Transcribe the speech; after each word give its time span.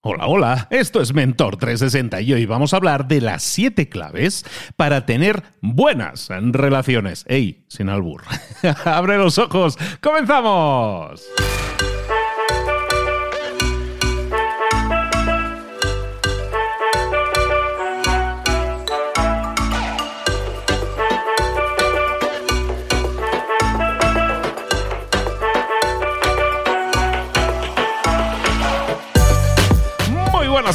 Hola, 0.00 0.28
hola, 0.28 0.68
esto 0.70 1.00
es 1.00 1.12
Mentor 1.12 1.56
360 1.56 2.20
y 2.20 2.32
hoy 2.32 2.46
vamos 2.46 2.72
a 2.72 2.76
hablar 2.76 3.08
de 3.08 3.20
las 3.20 3.42
7 3.42 3.88
claves 3.88 4.46
para 4.76 5.06
tener 5.06 5.42
buenas 5.60 6.28
relaciones. 6.28 7.24
¡Ey! 7.26 7.64
Sin 7.66 7.88
albur. 7.88 8.22
¡Abre 8.84 9.18
los 9.18 9.38
ojos! 9.38 9.76
¡Comenzamos! 10.00 11.24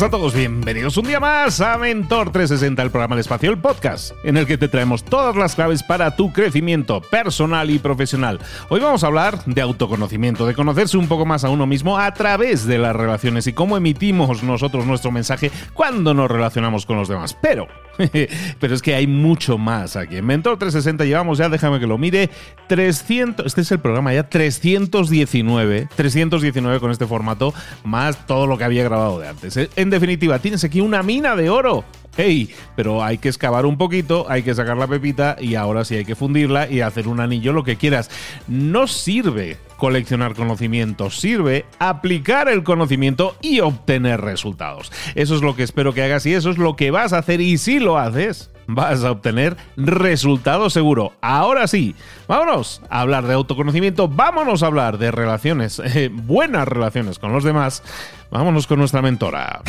A 0.01 0.09
todos, 0.09 0.33
bienvenidos 0.33 0.97
un 0.97 1.05
día 1.05 1.19
más 1.19 1.61
a 1.61 1.77
Mentor 1.77 2.31
360, 2.31 2.81
el 2.81 2.89
programa 2.89 3.13
de 3.13 3.21
espacio, 3.21 3.51
el 3.51 3.59
podcast, 3.59 4.13
en 4.23 4.37
el 4.37 4.47
que 4.47 4.57
te 4.57 4.67
traemos 4.67 5.03
todas 5.03 5.35
las 5.35 5.53
claves 5.53 5.83
para 5.83 6.15
tu 6.15 6.33
crecimiento 6.33 6.99
personal 6.99 7.69
y 7.69 7.77
profesional. 7.77 8.39
Hoy 8.69 8.79
vamos 8.79 9.03
a 9.03 9.07
hablar 9.07 9.45
de 9.45 9.61
autoconocimiento, 9.61 10.47
de 10.47 10.55
conocerse 10.55 10.97
un 10.97 11.07
poco 11.07 11.27
más 11.27 11.43
a 11.43 11.49
uno 11.49 11.67
mismo 11.67 11.99
a 11.99 12.11
través 12.11 12.65
de 12.65 12.79
las 12.79 12.95
relaciones 12.95 13.45
y 13.45 13.53
cómo 13.53 13.77
emitimos 13.77 14.41
nosotros 14.41 14.87
nuestro 14.87 15.11
mensaje 15.11 15.51
cuando 15.75 16.15
nos 16.15 16.29
relacionamos 16.29 16.87
con 16.87 16.97
los 16.97 17.07
demás. 17.07 17.37
Pero 17.39 17.67
Pero 18.59 18.73
es 18.73 18.81
que 18.81 18.95
hay 18.95 19.07
mucho 19.07 19.57
más 19.57 19.95
aquí. 19.95 20.17
En 20.17 20.25
Mentor 20.25 20.57
360 20.57 21.05
llevamos 21.05 21.37
ya, 21.37 21.49
déjame 21.49 21.79
que 21.79 21.87
lo 21.87 21.97
mire, 21.97 22.29
300, 22.67 23.45
este 23.45 23.61
es 23.61 23.71
el 23.71 23.79
programa 23.79 24.13
ya 24.13 24.29
319, 24.29 25.89
319 25.95 26.79
con 26.79 26.91
este 26.91 27.05
formato, 27.05 27.53
más 27.83 28.25
todo 28.25 28.47
lo 28.47 28.57
que 28.57 28.63
había 28.63 28.83
grabado 28.83 29.19
de 29.19 29.27
antes. 29.27 29.57
En 29.83 29.89
definitiva, 29.89 30.39
tienes 30.39 30.63
aquí 30.63 30.79
una 30.79 31.03
mina 31.03 31.35
de 31.35 31.49
oro 31.49 31.83
hey, 32.17 32.49
pero 32.75 33.03
hay 33.03 33.17
que 33.17 33.27
excavar 33.29 33.65
un 33.65 33.77
poquito, 33.77 34.25
hay 34.29 34.43
que 34.43 34.53
sacar 34.53 34.77
la 34.77 34.87
pepita 34.87 35.35
y 35.39 35.55
ahora 35.55 35.83
sí 35.83 35.95
hay 35.95 36.05
que 36.05 36.15
fundirla 36.15 36.69
y 36.69 36.81
hacer 36.81 37.07
un 37.07 37.19
anillo, 37.19 37.53
lo 37.53 37.63
que 37.63 37.75
quieras. 37.75 38.09
No 38.47 38.87
sirve 38.87 39.57
coleccionar 39.77 40.35
conocimiento, 40.35 41.09
sirve 41.09 41.65
aplicar 41.79 42.47
el 42.47 42.63
conocimiento 42.63 43.35
y 43.41 43.59
obtener 43.59 44.21
resultados. 44.21 44.91
Eso 45.15 45.35
es 45.35 45.41
lo 45.41 45.55
que 45.55 45.63
espero 45.63 45.93
que 45.93 46.03
hagas 46.03 46.25
y 46.25 46.33
eso 46.33 46.49
es 46.51 46.57
lo 46.57 46.75
que 46.75 46.91
vas 46.91 47.13
a 47.13 47.17
hacer 47.17 47.41
y 47.41 47.57
si 47.57 47.79
lo 47.79 47.97
haces, 47.97 48.52
vas 48.67 49.03
a 49.03 49.11
obtener 49.11 49.57
resultados 49.77 50.73
seguro. 50.73 51.13
Ahora 51.21 51.67
sí, 51.67 51.95
vámonos 52.27 52.81
a 52.89 53.01
hablar 53.01 53.27
de 53.27 53.33
autoconocimiento, 53.33 54.07
vámonos 54.07 54.63
a 54.63 54.67
hablar 54.67 54.97
de 54.97 55.11
relaciones, 55.11 55.79
eh, 55.85 56.09
buenas 56.11 56.67
relaciones 56.67 57.19
con 57.19 57.33
los 57.33 57.43
demás. 57.43 57.83
Vámonos 58.31 58.65
con 58.65 58.79
nuestra 58.79 59.01
mentora. 59.01 59.61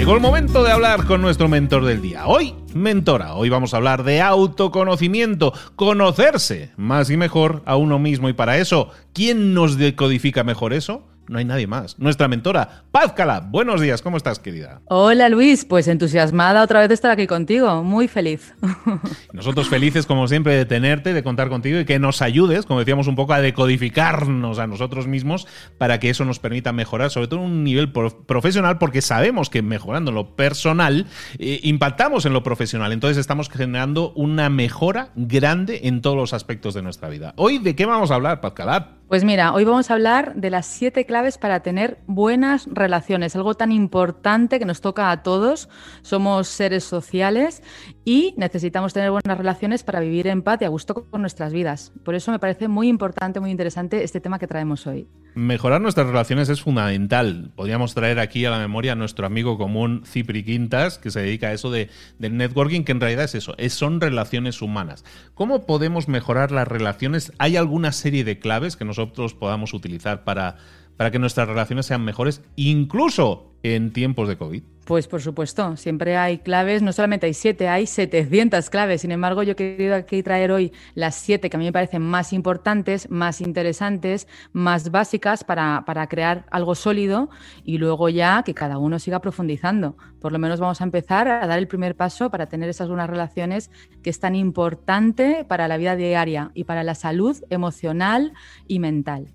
Llegó 0.00 0.14
el 0.14 0.20
momento 0.22 0.64
de 0.64 0.72
hablar 0.72 1.04
con 1.04 1.20
nuestro 1.20 1.46
mentor 1.48 1.84
del 1.84 2.00
día. 2.00 2.26
Hoy, 2.26 2.54
mentora, 2.74 3.34
hoy 3.34 3.50
vamos 3.50 3.74
a 3.74 3.76
hablar 3.76 4.02
de 4.02 4.22
autoconocimiento, 4.22 5.52
conocerse 5.76 6.70
más 6.76 7.10
y 7.10 7.18
mejor 7.18 7.62
a 7.66 7.76
uno 7.76 7.98
mismo. 7.98 8.28
Y 8.28 8.32
para 8.32 8.56
eso, 8.56 8.88
¿quién 9.12 9.52
nos 9.52 9.76
decodifica 9.76 10.42
mejor 10.42 10.72
eso? 10.72 11.09
No 11.30 11.38
hay 11.38 11.44
nadie 11.44 11.68
más. 11.68 11.96
Nuestra 11.98 12.26
mentora, 12.26 12.82
Paz 12.90 13.12
Cala. 13.12 13.38
Buenos 13.40 13.80
días, 13.80 14.02
¿cómo 14.02 14.16
estás, 14.16 14.40
querida? 14.40 14.80
Hola, 14.86 15.28
Luis. 15.28 15.64
Pues 15.64 15.86
entusiasmada 15.86 16.60
otra 16.60 16.80
vez 16.80 16.88
de 16.88 16.94
estar 16.94 17.12
aquí 17.12 17.28
contigo. 17.28 17.84
Muy 17.84 18.08
feliz. 18.08 18.52
Nosotros 19.32 19.68
felices, 19.68 20.06
como 20.06 20.26
siempre, 20.26 20.56
de 20.56 20.64
tenerte, 20.64 21.14
de 21.14 21.22
contar 21.22 21.48
contigo 21.48 21.78
y 21.78 21.84
que 21.84 22.00
nos 22.00 22.20
ayudes, 22.20 22.66
como 22.66 22.80
decíamos 22.80 23.06
un 23.06 23.14
poco, 23.14 23.32
a 23.32 23.40
decodificarnos 23.40 24.58
a 24.58 24.66
nosotros 24.66 25.06
mismos 25.06 25.46
para 25.78 26.00
que 26.00 26.10
eso 26.10 26.24
nos 26.24 26.40
permita 26.40 26.72
mejorar, 26.72 27.10
sobre 27.10 27.28
todo 27.28 27.40
en 27.40 27.46
un 27.46 27.64
nivel 27.64 27.92
profesional, 27.92 28.78
porque 28.78 29.00
sabemos 29.00 29.50
que 29.50 29.62
mejorando 29.62 30.10
lo 30.10 30.34
personal, 30.34 31.06
eh, 31.38 31.60
impactamos 31.62 32.26
en 32.26 32.32
lo 32.32 32.42
profesional. 32.42 32.90
Entonces 32.90 33.18
estamos 33.18 33.48
generando 33.48 34.12
una 34.16 34.50
mejora 34.50 35.10
grande 35.14 35.82
en 35.84 36.02
todos 36.02 36.16
los 36.16 36.32
aspectos 36.34 36.74
de 36.74 36.82
nuestra 36.82 37.08
vida. 37.08 37.34
Hoy, 37.36 37.58
¿de 37.58 37.76
qué 37.76 37.86
vamos 37.86 38.10
a 38.10 38.16
hablar, 38.16 38.40
Paz 38.40 38.54
Cala? 38.54 38.99
Pues 39.10 39.24
mira, 39.24 39.52
hoy 39.52 39.64
vamos 39.64 39.90
a 39.90 39.94
hablar 39.94 40.36
de 40.36 40.50
las 40.50 40.66
siete 40.66 41.04
claves 41.04 41.36
para 41.36 41.64
tener 41.64 41.98
buenas 42.06 42.68
relaciones, 42.70 43.34
algo 43.34 43.54
tan 43.54 43.72
importante 43.72 44.60
que 44.60 44.64
nos 44.64 44.80
toca 44.80 45.10
a 45.10 45.24
todos. 45.24 45.68
Somos 46.02 46.46
seres 46.46 46.84
sociales 46.84 47.60
y 48.04 48.34
necesitamos 48.36 48.92
tener 48.92 49.10
buenas 49.10 49.36
relaciones 49.36 49.82
para 49.82 49.98
vivir 49.98 50.28
en 50.28 50.42
paz 50.42 50.62
y 50.62 50.64
a 50.64 50.68
gusto 50.68 51.08
con 51.10 51.22
nuestras 51.22 51.52
vidas. 51.52 51.92
Por 52.04 52.14
eso 52.14 52.30
me 52.30 52.38
parece 52.38 52.68
muy 52.68 52.86
importante, 52.86 53.40
muy 53.40 53.50
interesante 53.50 54.04
este 54.04 54.20
tema 54.20 54.38
que 54.38 54.46
traemos 54.46 54.86
hoy. 54.86 55.08
Mejorar 55.34 55.80
nuestras 55.80 56.08
relaciones 56.08 56.48
es 56.48 56.60
fundamental. 56.60 57.52
Podríamos 57.54 57.94
traer 57.94 58.18
aquí 58.18 58.44
a 58.44 58.50
la 58.50 58.58
memoria 58.58 58.92
a 58.92 58.96
nuestro 58.96 59.26
amigo 59.26 59.58
común 59.58 60.02
Cipri 60.04 60.44
Quintas, 60.44 60.98
que 60.98 61.10
se 61.10 61.20
dedica 61.20 61.48
a 61.48 61.52
eso 61.52 61.70
de, 61.70 61.88
del 62.18 62.36
networking, 62.36 62.82
que 62.82 62.92
en 62.92 63.00
realidad 63.00 63.24
es 63.24 63.36
eso, 63.36 63.54
es, 63.56 63.72
son 63.72 64.00
relaciones 64.00 64.60
humanas. 64.60 65.04
¿Cómo 65.34 65.66
podemos 65.66 66.08
mejorar 66.08 66.50
las 66.50 66.66
relaciones? 66.66 67.32
¿Hay 67.38 67.56
alguna 67.56 67.92
serie 67.92 68.24
de 68.24 68.40
claves 68.40 68.76
que 68.76 68.84
nos 68.84 68.98
nosotros 69.00 69.34
podamos 69.34 69.74
utilizar 69.74 70.24
para, 70.24 70.56
para 70.96 71.10
que 71.10 71.18
nuestras 71.18 71.48
relaciones 71.48 71.86
sean 71.86 72.04
mejores, 72.04 72.42
incluso 72.56 73.52
en 73.62 73.92
tiempos 73.92 74.28
de 74.28 74.36
COVID? 74.36 74.62
Pues 74.90 75.06
por 75.06 75.22
supuesto, 75.22 75.76
siempre 75.76 76.16
hay 76.16 76.38
claves, 76.38 76.82
no 76.82 76.92
solamente 76.92 77.26
hay 77.26 77.34
siete, 77.34 77.68
hay 77.68 77.86
700 77.86 78.70
claves. 78.70 79.02
Sin 79.02 79.12
embargo, 79.12 79.44
yo 79.44 79.52
he 79.52 79.54
querido 79.54 79.94
aquí 79.94 80.20
traer 80.24 80.50
hoy 80.50 80.72
las 80.96 81.14
siete 81.14 81.48
que 81.48 81.56
a 81.56 81.60
mí 81.60 81.64
me 81.64 81.72
parecen 81.72 82.02
más 82.02 82.32
importantes, 82.32 83.08
más 83.08 83.40
interesantes, 83.40 84.26
más 84.52 84.90
básicas 84.90 85.44
para, 85.44 85.84
para 85.86 86.08
crear 86.08 86.44
algo 86.50 86.74
sólido 86.74 87.30
y 87.62 87.78
luego 87.78 88.08
ya 88.08 88.42
que 88.42 88.52
cada 88.52 88.78
uno 88.78 88.98
siga 88.98 89.20
profundizando. 89.20 89.96
Por 90.20 90.32
lo 90.32 90.40
menos 90.40 90.58
vamos 90.58 90.80
a 90.80 90.84
empezar 90.84 91.28
a 91.28 91.46
dar 91.46 91.60
el 91.60 91.68
primer 91.68 91.94
paso 91.94 92.28
para 92.28 92.46
tener 92.46 92.68
esas 92.68 92.88
buenas 92.88 93.08
relaciones 93.08 93.70
que 94.02 94.10
es 94.10 94.18
tan 94.18 94.34
importante 94.34 95.44
para 95.44 95.68
la 95.68 95.76
vida 95.76 95.94
diaria 95.94 96.50
y 96.52 96.64
para 96.64 96.82
la 96.82 96.96
salud 96.96 97.36
emocional 97.48 98.32
y 98.66 98.80
mental. 98.80 99.28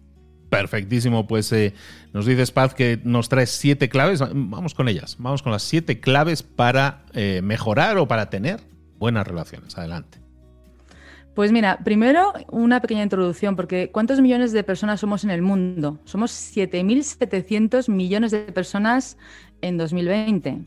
Perfectísimo, 0.55 1.27
pues 1.27 1.51
eh, 1.51 1.73
nos 2.13 2.25
dices 2.25 2.51
Paz 2.51 2.73
que 2.73 2.99
nos 3.03 3.29
traes 3.29 3.49
siete 3.49 3.89
claves, 3.89 4.21
vamos 4.33 4.73
con 4.73 4.88
ellas, 4.88 5.17
vamos 5.19 5.43
con 5.43 5.51
las 5.51 5.63
siete 5.63 5.99
claves 5.99 6.43
para 6.43 7.03
eh, 7.13 7.41
mejorar 7.43 7.97
o 7.97 8.07
para 8.07 8.29
tener 8.29 8.61
buenas 8.97 9.27
relaciones. 9.27 9.77
Adelante. 9.77 10.19
Pues 11.33 11.51
mira, 11.51 11.79
primero 11.83 12.31
una 12.49 12.79
pequeña 12.79 13.03
introducción, 13.03 13.57
porque 13.57 13.91
¿cuántos 13.91 14.21
millones 14.21 14.53
de 14.53 14.63
personas 14.63 15.01
somos 15.01 15.25
en 15.25 15.31
el 15.31 15.41
mundo? 15.41 15.99
Somos 16.05 16.31
7.700 16.31 17.89
millones 17.89 18.31
de 18.31 18.39
personas 18.39 19.17
en 19.61 19.77
2020. 19.77 20.61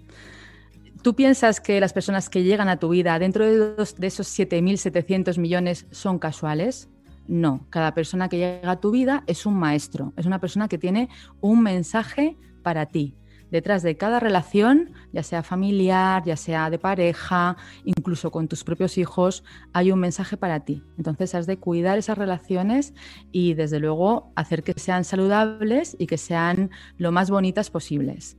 ¿Tú 1.01 1.15
piensas 1.15 1.61
que 1.61 1.81
las 1.81 1.95
personas 1.95 2.29
que 2.29 2.43
llegan 2.43 2.69
a 2.69 2.79
tu 2.79 2.91
vida 2.91 3.19
dentro 3.19 3.47
de, 3.47 3.75
de 3.97 4.07
esos 4.07 4.39
7.700 4.39 5.39
millones 5.39 5.87
son 5.91 6.19
casuales? 6.19 6.91
No, 7.29 7.67
cada 7.69 7.93
persona 7.95 8.29
que 8.29 8.39
llega 8.39 8.71
a 8.71 8.81
tu 8.81 8.91
vida 8.91 9.23
es 9.27 9.45
un 9.45 9.55
maestro, 9.55 10.15
es 10.17 10.25
una 10.25 10.41
persona 10.41 10.67
que 10.67 10.79
tiene 10.79 11.11
un 11.41 11.63
mensaje 11.63 12.39
para 12.63 12.87
ti. 12.87 13.15
Detrás 13.51 13.83
de 13.83 13.97
cada 13.97 14.19
relación, 14.19 14.93
ya 15.13 15.23
sea 15.23 15.43
familiar, 15.43 16.23
ya 16.25 16.37
sea 16.37 16.69
de 16.71 16.79
pareja, 16.79 17.57
incluso 17.85 18.31
con 18.31 18.49
tus 18.49 18.65
propios 18.65 18.99
hijos, 18.99 19.45
hay 19.73 19.91
un 19.91 20.01
mensaje 20.01 20.37
para 20.37 20.61
ti. 20.61 20.83
Entonces 20.99 21.35
has 21.35 21.47
de 21.47 21.59
cuidar 21.59 21.99
esas 21.99 22.19
relaciones 22.19 22.93
y 23.33 23.55
desde 23.55 23.79
luego 23.79 24.33
hacer 24.35 24.63
que 24.63 24.75
sean 24.75 25.05
saludables 25.05 25.97
y 25.99 26.07
que 26.07 26.19
sean 26.19 26.71
lo 26.97 27.13
más 27.13 27.31
bonitas 27.31 27.71
posibles. 27.71 28.37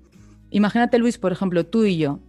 Imagínate, 0.51 0.97
Luis, 0.97 1.17
por 1.17 1.31
ejemplo, 1.31 1.65
tú 1.65 1.85
y 1.85 1.97
yo. 1.97 2.19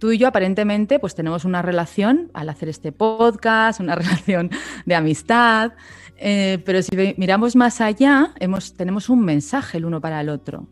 Tú 0.00 0.12
y 0.12 0.18
yo 0.18 0.28
aparentemente 0.28 0.98
pues 0.98 1.14
tenemos 1.14 1.44
una 1.44 1.60
relación 1.60 2.30
al 2.32 2.48
hacer 2.48 2.70
este 2.70 2.90
podcast, 2.90 3.80
una 3.80 3.94
relación 3.96 4.50
de 4.86 4.94
amistad, 4.94 5.74
eh, 6.16 6.58
pero 6.64 6.80
si 6.82 6.96
miramos 7.18 7.54
más 7.54 7.82
allá, 7.82 8.32
hemos, 8.40 8.74
tenemos 8.74 9.10
un 9.10 9.22
mensaje 9.22 9.76
el 9.76 9.84
uno 9.84 10.00
para 10.00 10.18
el 10.22 10.30
otro. 10.30 10.66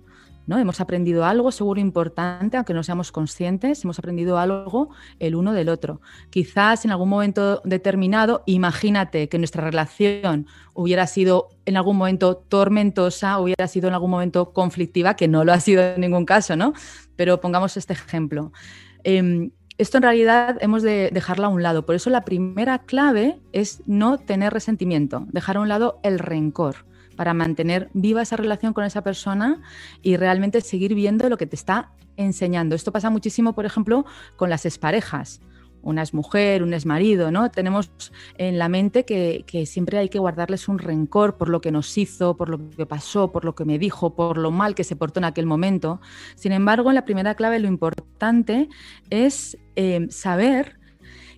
¿no? 0.47 0.59
Hemos 0.59 0.81
aprendido 0.81 1.27
algo 1.27 1.53
seguro 1.53 1.79
importante, 1.79 2.57
aunque 2.57 2.73
no 2.73 2.83
seamos 2.83 3.13
conscientes, 3.13 3.85
hemos 3.85 3.99
aprendido 3.99 4.39
algo 4.39 4.89
el 5.19 5.35
uno 5.35 5.53
del 5.53 5.69
otro. 5.69 6.01
Quizás 6.31 6.87
en 6.87 6.91
algún 6.91 7.11
momento 7.11 7.61
determinado, 7.67 8.45
imagínate 8.47 9.29
que 9.29 9.37
nuestra 9.37 9.63
relación 9.63 10.47
hubiera 10.73 11.07
sido 11.07 11.51
en 11.67 11.77
algún 11.77 11.99
momento 11.99 12.39
tormentosa, 12.39 13.39
hubiera 13.41 13.69
sido 13.69 13.89
en 13.89 13.95
algún 13.95 14.11
momento 14.11 14.55
conflictiva, 14.55 15.17
que 15.17 15.29
no 15.29 15.45
lo 15.45 15.53
ha 15.53 15.61
sido 15.61 15.83
en 15.83 16.01
ningún 16.01 16.25
caso, 16.25 16.57
¿no? 16.57 16.73
Pero 17.15 17.43
pongamos 17.43 17.77
este 17.77 17.93
ejemplo. 17.93 18.53
Em, 19.05 19.51
esto 19.79 19.99
en 19.99 20.03
realidad 20.03 20.59
hemos 20.61 20.83
de 20.83 21.11
dejarlo 21.13 21.47
a 21.47 21.51
un 21.51 21.63
lado. 21.63 21.87
Por 21.87 21.95
eso 21.95 22.11
la 22.11 22.25
primera 22.25 22.81
clave 22.81 23.39
es 23.53 23.83
no 23.87 24.19
tener 24.19 24.53
resentimiento, 24.53 25.27
dejar 25.31 25.57
a 25.57 25.61
un 25.61 25.69
lado 25.69 26.01
el 26.03 26.19
rencor 26.19 26.87
para 27.17 27.35
mantener 27.35 27.91
viva 27.95 28.23
esa 28.23 28.37
relación 28.37 28.73
con 28.73 28.85
esa 28.85 29.03
persona 29.03 29.61
y 30.03 30.17
realmente 30.17 30.61
seguir 30.61 30.95
viendo 30.95 31.29
lo 31.29 31.37
que 31.37 31.47
te 31.47 31.57
está 31.57 31.91
enseñando. 32.17 32.75
Esto 32.75 32.93
pasa 32.93 33.11
muchísimo, 33.11 33.55
por 33.55 33.67
ejemplo, 33.67 34.05
con 34.37 34.51
las 34.51 34.67
exparejas. 34.67 35.41
Una 35.83 36.03
es 36.03 36.15
mujer, 36.15 36.63
un 36.63 36.75
es 36.75 36.87
marido, 36.87 37.31
¿no? 37.31 37.51
Tenemos 37.51 37.91
en 38.37 38.59
la 38.59 38.69
mente 38.69 39.05
que, 39.05 39.45
siempre 39.67 39.99
hay 39.99 40.09
que 40.09 40.19
guardarles 40.19 40.69
un 40.69 40.79
rencor 40.79 41.37
por 41.37 41.49
lo 41.49 41.61
que 41.61 41.73
nos 41.73 41.97
hizo, 41.99 42.37
por 42.37 42.49
lo 42.49 42.71
que 42.71 42.87
pasó, 42.87 43.33
por 43.33 43.45
lo 43.45 43.55
que 43.55 43.65
me 43.65 43.79
dijo, 43.79 44.15
por 44.15 44.39
lo 44.39 44.51
mal 44.51 44.75
que 44.75 44.85
se 44.85 44.97
portó 44.97 45.21
en 45.21 45.25
aquel 45.25 45.47
momento. 45.47 46.01
Sin 46.35 46.53
embargo, 46.53 46.91
en 46.91 46.95
la 46.95 47.05
primera 47.05 47.35
clave 47.35 47.59
lo 47.59 47.69
importante 47.69 48.69
es 49.11 49.59
eh, 49.77 50.07
saber 50.11 50.79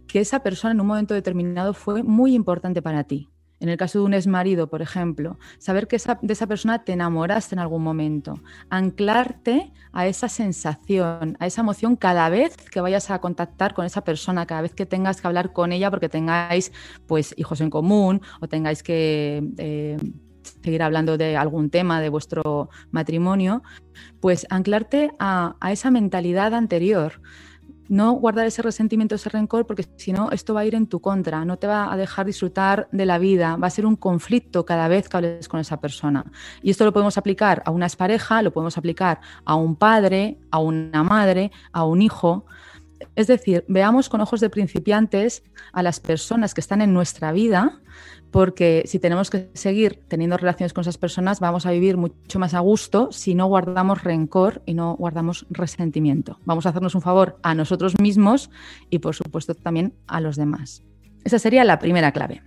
que 0.07 0.21
esa 0.21 0.43
persona 0.43 0.73
en 0.73 0.81
un 0.81 0.87
momento 0.89 1.15
determinado 1.15 1.73
fue 1.73 2.03
muy 2.03 2.35
importante 2.35 2.83
para 2.83 3.05
ti. 3.05 3.29
En 3.61 3.69
el 3.69 3.77
caso 3.77 3.99
de 3.99 4.07
un 4.07 4.15
exmarido, 4.15 4.71
por 4.71 4.81
ejemplo, 4.81 5.39
saber 5.59 5.87
que 5.87 5.99
de 6.23 6.33
esa 6.33 6.47
persona 6.47 6.83
te 6.83 6.93
enamoraste 6.93 7.55
en 7.55 7.59
algún 7.59 7.83
momento, 7.83 8.41
anclarte 8.71 9.73
a 9.93 10.07
esa 10.07 10.31
sensación, 10.31 11.37
a 11.39 11.47
esa 11.47 11.61
emoción 11.61 11.97
cada 11.97 12.31
vez 12.31 12.57
que 12.57 12.81
vayas 12.81 13.11
a 13.11 13.21
contactar 13.21 13.75
con 13.75 13.85
esa 13.85 14.03
persona, 14.03 14.47
cada 14.47 14.62
vez 14.62 14.75
que 14.75 14.87
tengas 14.87 15.21
que 15.21 15.27
hablar 15.27 15.53
con 15.53 15.73
ella 15.73 15.91
porque 15.91 16.09
tengáis 16.09 16.73
pues 17.07 17.35
hijos 17.37 17.61
en 17.61 17.69
común 17.69 18.23
o 18.41 18.49
tengáis 18.49 18.83
que 18.83 19.47
eh, 19.59 19.99
seguir 20.62 20.83
hablando 20.83 21.19
de 21.19 21.37
algún 21.37 21.69
tema 21.69 22.01
de 22.01 22.09
vuestro 22.09 22.71
matrimonio, 22.91 23.62
pues 24.21 24.47
anclarte 24.49 25.12
a 25.19 25.55
esa 25.71 25.91
mentalidad 25.91 26.55
anterior 26.55 27.21
no 27.91 28.13
guardar 28.13 28.47
ese 28.47 28.63
resentimiento, 28.63 29.17
ese 29.17 29.29
rencor, 29.29 29.67
porque 29.67 29.85
si 29.97 30.13
no, 30.13 30.31
esto 30.31 30.55
va 30.55 30.61
a 30.61 30.65
ir 30.65 30.77
en 30.77 30.87
tu 30.87 31.01
contra, 31.01 31.45
no 31.45 31.59
te 31.59 31.67
va 31.67 31.93
a 31.93 31.97
dejar 31.97 32.25
disfrutar 32.25 32.89
de 32.93 33.05
la 33.05 33.19
vida, 33.19 33.57
va 33.57 33.67
a 33.67 33.71
ser 33.71 33.85
un 33.85 33.97
conflicto 33.97 34.65
cada 34.65 34.87
vez 34.87 35.09
que 35.09 35.17
hables 35.17 35.49
con 35.49 35.59
esa 35.59 35.81
persona. 35.81 36.25
Y 36.63 36.71
esto 36.71 36.85
lo 36.85 36.93
podemos 36.93 37.19
aplicar 37.19 37.65
a 37.67 37.73
una 37.73 37.89
pareja, 37.89 38.43
lo 38.43 38.53
podemos 38.53 38.79
aplicar 38.79 39.21
a 39.45 39.57
un 39.57 39.75
padre, 39.75 40.39
a 40.53 40.61
una 40.61 41.03
madre, 41.03 41.51
a 41.73 41.85
un 41.85 42.01
hijo. 42.01 42.47
Es 43.17 43.26
decir, 43.26 43.64
veamos 43.69 44.08
con 44.08 44.20
ojos 44.20 44.41
de 44.41 44.50
principiantes 44.50 45.43
a 45.73 45.82
las 45.82 46.00
personas 46.00 46.55
que 46.55 46.61
están 46.61 46.82
en 46.82 46.93
nuestra 46.93 47.32
vida 47.32 47.81
porque 48.31 48.85
si 48.87 48.99
tenemos 48.99 49.31
que 49.31 49.50
seguir 49.55 50.05
teniendo 50.08 50.37
relaciones 50.37 50.73
con 50.73 50.82
esas 50.82 50.99
personas, 50.99 51.41
vamos 51.41 51.67
a 51.67 51.73
vivir 51.73 51.97
mucho 51.97 52.38
más 52.38 52.55
a 52.55 52.61
gusto 52.61 53.11
si 53.11 53.35
no 53.35 53.47
guardamos 53.47 54.05
rencor 54.05 54.62
y 54.67 54.75
no 54.75 54.94
guardamos 54.94 55.47
resentimiento. 55.50 56.38
Vamos 56.44 56.67
a 56.67 56.69
hacernos 56.70 56.94
un 56.94 57.02
favor 57.02 57.38
a 57.43 57.55
nosotros 57.55 57.99
mismos 58.00 58.50
y, 58.88 59.00
por 59.00 59.14
supuesto, 59.14 59.55
también 59.55 59.94
a 60.06 60.20
los 60.20 60.37
demás. 60.37 60.85
Esa 61.25 61.38
sería 61.38 61.64
la 61.64 61.79
primera 61.79 62.12
clave. 62.12 62.43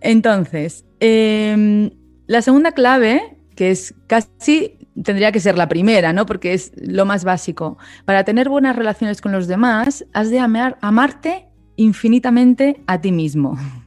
Entonces, 0.00 0.84
em, 1.00 1.90
la 2.26 2.42
segunda 2.42 2.72
clave, 2.72 3.38
que 3.54 3.70
es 3.70 3.94
casi 4.06 4.83
tendría 5.02 5.32
que 5.32 5.40
ser 5.40 5.56
la 5.56 5.68
primera, 5.68 6.12
¿no? 6.12 6.26
Porque 6.26 6.54
es 6.54 6.72
lo 6.76 7.04
más 7.04 7.24
básico. 7.24 7.78
Para 8.04 8.24
tener 8.24 8.48
buenas 8.48 8.76
relaciones 8.76 9.20
con 9.20 9.32
los 9.32 9.46
demás, 9.46 10.04
has 10.12 10.30
de 10.30 10.38
amarte 10.38 11.48
infinitamente 11.76 12.82
a 12.86 13.00
ti 13.00 13.12
mismo. 13.12 13.56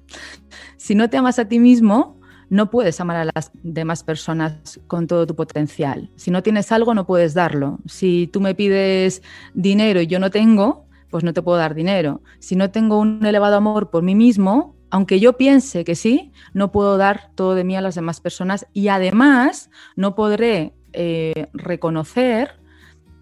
Si 0.79 0.95
no 0.95 1.09
te 1.09 1.17
amas 1.17 1.37
a 1.37 1.49
ti 1.49 1.59
mismo, 1.59 2.17
no 2.49 2.69
puedes 2.69 3.01
amar 3.01 3.17
a 3.17 3.25
las 3.25 3.51
demás 3.61 4.03
personas 4.03 4.79
con 4.87 5.05
todo 5.05 5.27
tu 5.27 5.35
potencial. 5.35 6.09
Si 6.15 6.31
no 6.31 6.43
tienes 6.43 6.71
algo, 6.71 6.93
no 6.93 7.05
puedes 7.05 7.33
darlo. 7.33 7.79
Si 7.87 8.27
tú 8.31 8.39
me 8.39 8.55
pides 8.55 9.21
dinero 9.53 9.99
y 9.99 10.07
yo 10.07 10.19
no 10.19 10.31
tengo, 10.31 10.85
pues 11.09 11.25
no 11.25 11.33
te 11.33 11.41
puedo 11.41 11.57
dar 11.57 11.75
dinero. 11.75 12.21
Si 12.39 12.55
no 12.55 12.71
tengo 12.71 12.99
un 12.99 13.25
elevado 13.25 13.57
amor 13.57 13.89
por 13.89 14.03
mí 14.03 14.15
mismo, 14.15 14.77
aunque 14.89 15.19
yo 15.19 15.33
piense 15.33 15.83
que 15.83 15.95
sí, 15.95 16.31
no 16.53 16.71
puedo 16.71 16.97
dar 16.97 17.31
todo 17.35 17.55
de 17.55 17.63
mí 17.63 17.75
a 17.75 17.81
las 17.81 17.95
demás 17.95 18.21
personas 18.21 18.65
y 18.71 18.87
además 18.87 19.69
no 19.95 20.15
podré 20.15 20.73
eh, 20.99 21.47
reconocer 21.53 22.59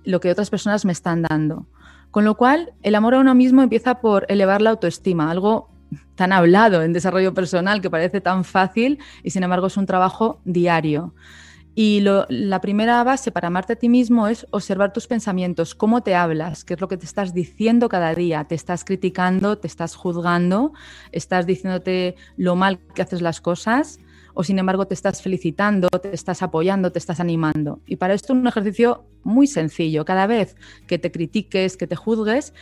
lo 0.06 0.22
que 0.22 0.32
otras 0.32 0.50
personas 0.50 0.86
me 0.86 0.94
están 0.94 1.24
dando. 1.24 1.68
Con 2.10 2.24
lo 2.24 2.38
cual, 2.38 2.72
el 2.84 2.96
amor 2.96 3.16
a 3.16 3.20
uno 3.20 3.36
mismo 3.36 3.62
empieza 3.62 4.00
por 4.00 4.26
elevar 4.30 4.62
la 4.62 4.70
autoestima, 4.70 5.30
algo 5.30 5.70
tan 6.16 6.32
hablado 6.32 6.84
en 6.84 6.94
desarrollo 6.94 7.34
personal 7.34 7.82
que 7.82 7.90
parece 7.90 8.22
tan 8.22 8.46
fácil 8.46 9.00
y 9.24 9.32
sin 9.32 9.44
embargo 9.44 9.68
es 9.68 9.76
un 9.76 9.86
trabajo 9.86 10.40
diario. 10.46 11.14
Y 11.78 12.00
la 12.00 12.62
primera 12.62 13.04
base 13.04 13.34
para 13.34 13.48
amarte 13.48 13.74
a 13.74 13.76
ti 13.76 13.90
mismo 13.90 14.30
es 14.30 14.48
observar 14.52 14.94
tus 14.94 15.08
pensamientos, 15.08 15.76
cómo 15.76 16.02
te 16.02 16.16
hablas, 16.16 16.64
qué 16.64 16.76
es 16.76 16.80
lo 16.80 16.88
que 16.88 16.96
te 16.96 17.06
estás 17.06 17.34
diciendo 17.34 17.90
cada 17.90 18.16
día. 18.16 18.46
Te 18.46 18.56
estás 18.56 18.86
criticando, 18.86 19.58
te 19.58 19.68
estás 19.68 19.98
juzgando, 19.98 20.72
estás 21.12 21.46
diciéndote 21.46 22.16
lo 22.38 22.56
mal 22.56 22.80
que 22.80 23.02
haces 23.02 23.22
las 23.22 23.42
cosas 23.42 24.00
o 24.36 24.44
sin 24.44 24.60
embargo 24.60 24.86
te 24.86 24.94
estás 24.94 25.22
felicitando, 25.22 25.88
te 25.90 26.14
estás 26.14 26.44
apoyando, 26.44 26.92
te 26.92 27.00
estás 27.00 27.20
animando. 27.20 27.80
Y 27.88 27.96
para 27.96 28.14
esto 28.14 28.34
un 28.34 28.46
ejercicio 28.46 29.06
muy 29.24 29.48
sencillo. 29.48 30.06
Cada 30.06 30.28
vez 30.28 30.56
que 30.88 31.00
te 31.00 31.12
critiques, 31.12 31.78
que 31.78 31.88
te 31.88 31.96
juzgues, 31.96 32.54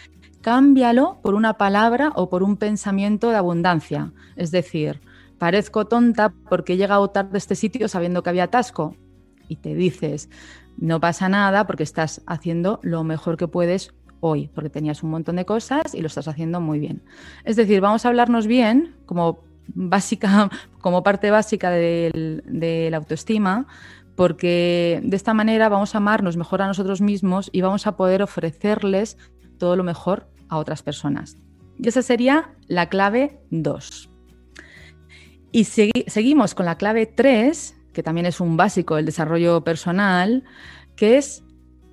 cámbialo 0.41 1.19
por 1.21 1.33
una 1.33 1.57
palabra 1.57 2.11
o 2.15 2.29
por 2.29 2.43
un 2.43 2.57
pensamiento 2.57 3.29
de 3.31 3.37
abundancia. 3.37 4.13
Es 4.35 4.51
decir, 4.51 5.01
parezco 5.39 5.85
tonta 5.85 6.33
porque 6.49 6.73
he 6.73 6.77
llegado 6.77 7.09
tarde 7.09 7.31
a 7.33 7.37
este 7.37 7.55
sitio 7.55 7.87
sabiendo 7.87 8.23
que 8.23 8.29
había 8.29 8.45
atasco. 8.45 8.95
Y 9.49 9.57
te 9.57 9.73
dices, 9.75 10.29
no 10.77 10.99
pasa 10.99 11.27
nada 11.27 11.65
porque 11.65 11.83
estás 11.83 12.21
haciendo 12.27 12.79
lo 12.83 13.03
mejor 13.03 13.35
que 13.35 13.47
puedes 13.47 13.93
hoy, 14.19 14.47
porque 14.53 14.69
tenías 14.69 15.03
un 15.03 15.09
montón 15.09 15.35
de 15.35 15.45
cosas 15.45 15.93
y 15.93 16.01
lo 16.01 16.07
estás 16.07 16.27
haciendo 16.27 16.61
muy 16.61 16.79
bien. 16.79 17.03
Es 17.43 17.55
decir, 17.55 17.81
vamos 17.81 18.05
a 18.05 18.09
hablarnos 18.09 18.47
bien, 18.47 18.95
como 19.05 19.43
básica, 19.67 20.49
como 20.81 21.03
parte 21.03 21.31
básica 21.31 21.69
de 21.69 22.87
la 22.91 22.97
autoestima, 22.97 23.67
porque 24.15 25.01
de 25.03 25.15
esta 25.15 25.33
manera 25.33 25.69
vamos 25.69 25.95
a 25.95 25.97
amarnos 25.97 26.37
mejor 26.37 26.61
a 26.61 26.67
nosotros 26.67 27.01
mismos 27.01 27.49
y 27.51 27.61
vamos 27.61 27.87
a 27.87 27.95
poder 27.97 28.21
ofrecerles 28.21 29.17
todo 29.57 29.75
lo 29.75 29.83
mejor 29.83 30.27
a 30.49 30.57
otras 30.57 30.83
personas. 30.83 31.37
Y 31.77 31.87
esa 31.87 32.01
sería 32.01 32.53
la 32.67 32.89
clave 32.89 33.41
2. 33.49 34.09
Y 35.51 35.65
seguimos 35.65 36.55
con 36.55 36.65
la 36.65 36.77
clave 36.77 37.05
3, 37.05 37.75
que 37.93 38.03
también 38.03 38.25
es 38.25 38.39
un 38.39 38.57
básico 38.57 38.95
del 38.95 39.05
desarrollo 39.05 39.63
personal, 39.63 40.43
que 40.95 41.17
es 41.17 41.43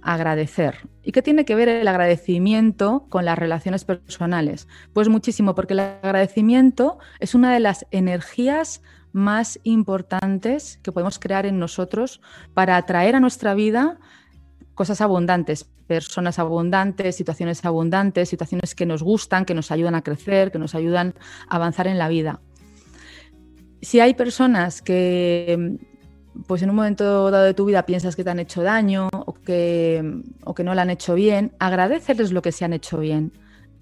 agradecer. 0.02 0.88
¿Y 1.02 1.12
qué 1.12 1.23
tiene 1.23 1.44
que 1.44 1.55
ver 1.55 1.69
el 1.69 1.88
agradecimiento 1.88 3.06
con 3.08 3.25
las 3.25 3.38
relaciones 3.38 3.85
personales? 3.85 4.69
Pues 4.93 5.08
muchísimo, 5.08 5.55
porque 5.55 5.75
el 5.75 5.81
agradecimiento 5.81 6.99
es 7.19 7.35
una 7.35 7.52
de 7.52 7.61
las 7.61 7.87
energías 7.91 8.82
más 9.12 9.58
importantes 9.64 10.79
que 10.82 10.93
podemos 10.93 11.19
crear 11.19 11.47
en 11.47 11.58
nosotros 11.58 12.20
para 12.55 12.76
atraer 12.76 13.17
a 13.17 13.20
nuestra 13.20 13.55
vida 13.55 13.99
cosas 14.75 15.00
abundantes, 15.00 15.64
personas 15.87 16.38
abundantes, 16.38 17.17
situaciones 17.17 17.64
abundantes, 17.64 18.29
situaciones 18.29 18.75
que 18.75 18.87
nos 18.87 19.02
gustan, 19.02 19.44
que 19.44 19.55
nos 19.55 19.70
ayudan 19.73 19.94
a 19.94 20.02
crecer, 20.02 20.52
que 20.52 20.58
nos 20.58 20.75
ayudan 20.75 21.14
a 21.49 21.56
avanzar 21.56 21.87
en 21.87 21.99
la 21.99 22.08
vida. 22.08 22.41
Si 23.82 23.99
hay 23.99 24.14
personas 24.14 24.83
que 24.83 25.78
pues 26.47 26.63
en 26.63 26.71
un 26.71 26.77
momento 26.77 27.31
dado 27.31 27.45
de 27.45 27.55
tu 27.55 27.65
vida 27.65 27.87
piensas 27.87 28.17
que 28.17 28.25
te 28.25 28.31
han 28.31 28.39
hecho 28.39 28.63
daño 28.63 29.09
o 29.13 29.35
que, 29.35 30.23
o 30.45 30.55
que 30.55 30.65
no 30.65 30.75
lo 30.75 30.81
han 30.81 30.91
hecho 30.91 31.15
bien, 31.15 31.53
agradeceles 31.59 32.33
lo 32.33 32.43
que 32.43 32.53
se 32.53 32.65
han 32.65 32.73
hecho 32.73 32.99
bien. 32.99 33.33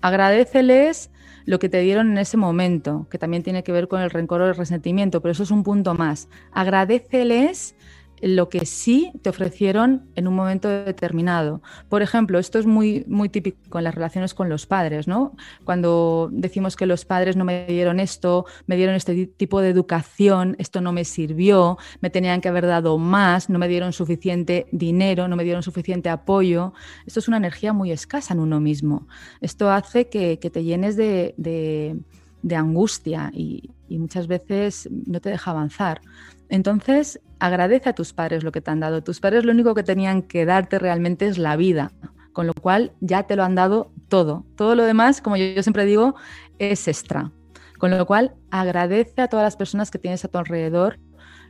Agradeceles 0.01 1.11
lo 1.45 1.59
que 1.59 1.69
te 1.69 1.81
dieron 1.81 2.11
en 2.11 2.19
ese 2.19 2.37
momento, 2.37 3.07
que 3.11 3.19
también 3.19 3.43
tiene 3.43 3.63
que 3.63 3.73
ver 3.73 3.89
con 3.89 4.01
el 4.01 4.11
rencor 4.11 4.43
o 4.43 4.49
el 4.49 4.55
resentimiento, 4.55 5.23
pero 5.23 5.33
eso 5.33 5.43
es 5.43 5.51
un 5.51 5.63
punto 5.63 5.95
más. 5.95 6.29
Agradeceles 6.53 7.75
lo 8.21 8.49
que 8.49 8.67
sí 8.67 9.13
te 9.23 9.31
ofrecieron 9.31 10.09
en 10.15 10.29
un 10.29 10.35
momento 10.35 10.69
determinado. 10.69 11.63
Por 11.89 12.03
ejemplo, 12.03 12.39
esto 12.39 12.59
es 12.59 12.67
muy, 12.67 13.05
muy 13.09 13.29
típico 13.29 13.79
en 13.79 13.85
las 13.85 13.95
relaciones 13.95 14.35
con 14.35 14.49
los 14.49 14.67
padres, 14.67 15.09
¿no? 15.09 15.37
Cuando 15.65 16.29
decimos 16.33 16.77
que 16.77 16.87
los 16.87 17.05
padres 17.05 17.37
no 17.37 17.45
me 17.45 17.67
dieron 17.67 18.01
esto, 18.01 18.47
me 18.67 18.77
dieron 18.77 18.95
este 18.95 19.27
tipo 19.27 19.61
de 19.61 19.71
educación, 19.71 20.57
esto 20.59 20.81
no 20.81 20.93
me 20.93 21.05
sirvió, 21.05 21.79
me 22.01 22.11
tenían 22.11 22.41
que 22.41 22.49
haber 22.49 22.67
dado 22.67 22.99
más, 22.99 23.49
no 23.49 23.59
me 23.59 23.69
dieron 23.69 23.93
suficiente 23.93 24.67
dinero, 24.73 25.29
no 25.29 25.37
me 25.37 25.45
dieron 25.45 25.63
suficiente 25.63 26.09
apoyo. 26.09 26.73
Esto 27.07 27.21
es 27.21 27.29
una 27.29 27.37
energía 27.37 27.73
muy 27.73 27.93
escasa 27.93 28.35
en 28.35 28.41
uno 28.41 28.61
mismo. 28.61 29.07
Esto 29.41 29.71
hace 29.71 30.09
que, 30.09 30.37
te 30.39 30.65
llenes 30.65 30.97
de, 30.97 31.35
de, 31.37 32.57
angustia 32.57 33.31
y, 33.35 33.71
y 33.89 33.99
muchas 33.99 34.27
veces 34.27 34.89
no 35.07 35.21
te 35.21 35.31
deja 35.31 35.51
avanzar. 35.51 36.01
Entonces, 36.49 37.21
agradece 37.39 37.91
a 37.91 37.95
tus 37.95 38.13
padres 38.13 38.45
lo 38.45 38.53
que 38.53 38.61
te 38.61 38.71
han 38.71 38.81
dado. 38.81 39.03
Tus 39.03 39.21
padres 39.21 39.45
lo 39.45 39.53
único 39.53 39.75
que 39.75 39.83
tenían 39.83 40.23
que 40.23 40.45
darte 40.45 40.79
realmente 40.79 41.27
es 41.27 41.39
la 41.39 41.57
vida, 41.57 41.93
con 42.33 42.47
lo 42.47 42.55
cual 42.55 42.93
ya 43.01 43.25
te 43.25 43.37
lo 43.37 43.45
han 43.45 43.55
dado 43.55 43.93
todo. 44.09 44.45
Todo 44.57 44.75
lo 44.75 44.85
demás, 44.85 45.21
como 45.21 45.37
yo, 45.37 45.63
siempre 45.63 45.85
digo, 45.85 46.15
es 46.59 46.89
extra. 46.89 47.33
Con 47.79 47.91
lo 47.91 48.07
cual, 48.07 48.35
agradece 48.51 49.23
a 49.23 49.29
todas 49.29 49.45
las 49.45 49.57
personas 49.57 49.91
que 49.91 49.99
tienes 49.99 50.25
a 50.25 50.29
tu 50.29 50.39
alrededor 50.39 50.99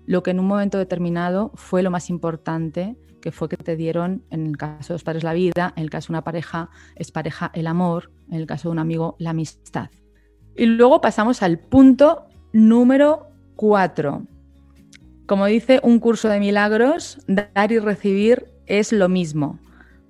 lo 0.09 0.23
que 0.23 0.30
en 0.30 0.40
un 0.40 0.47
momento 0.47 0.78
determinado 0.78 1.52
fue 1.54 1.83
lo 1.83 1.90
más 1.90 2.09
importante, 2.09 2.97
que 3.21 3.30
fue 3.30 3.50
que 3.50 3.59
te 3.59 3.76
dieron, 3.76 4.25
en 4.30 4.47
el 4.47 4.57
caso 4.57 4.88
de 4.88 4.95
los 4.95 5.04
padres, 5.04 5.23
la 5.23 5.35
vida, 5.35 5.75
en 5.76 5.83
el 5.83 5.90
caso 5.90 6.09
de 6.09 6.12
una 6.12 6.25
pareja, 6.25 6.71
es 6.97 7.12
pareja 7.12 7.50
el 7.52 7.66
amor, 7.66 8.11
en 8.30 8.38
el 8.38 8.47
caso 8.47 8.68
de 8.68 8.73
un 8.73 8.78
amigo, 8.78 9.16
la 9.18 9.30
amistad. 9.30 9.90
Y 10.58 10.66
luego 10.66 11.00
pasamos 11.00 11.42
al 11.42 11.58
punto 11.58 12.26
número 12.52 13.28
cuatro 13.56 14.24
como 15.28 15.44
dice 15.44 15.78
un 15.82 16.00
curso 16.00 16.30
de 16.30 16.40
milagros, 16.40 17.18
dar 17.26 17.70
y 17.70 17.78
recibir 17.78 18.46
es 18.64 18.92
lo 18.94 19.10
mismo. 19.10 19.58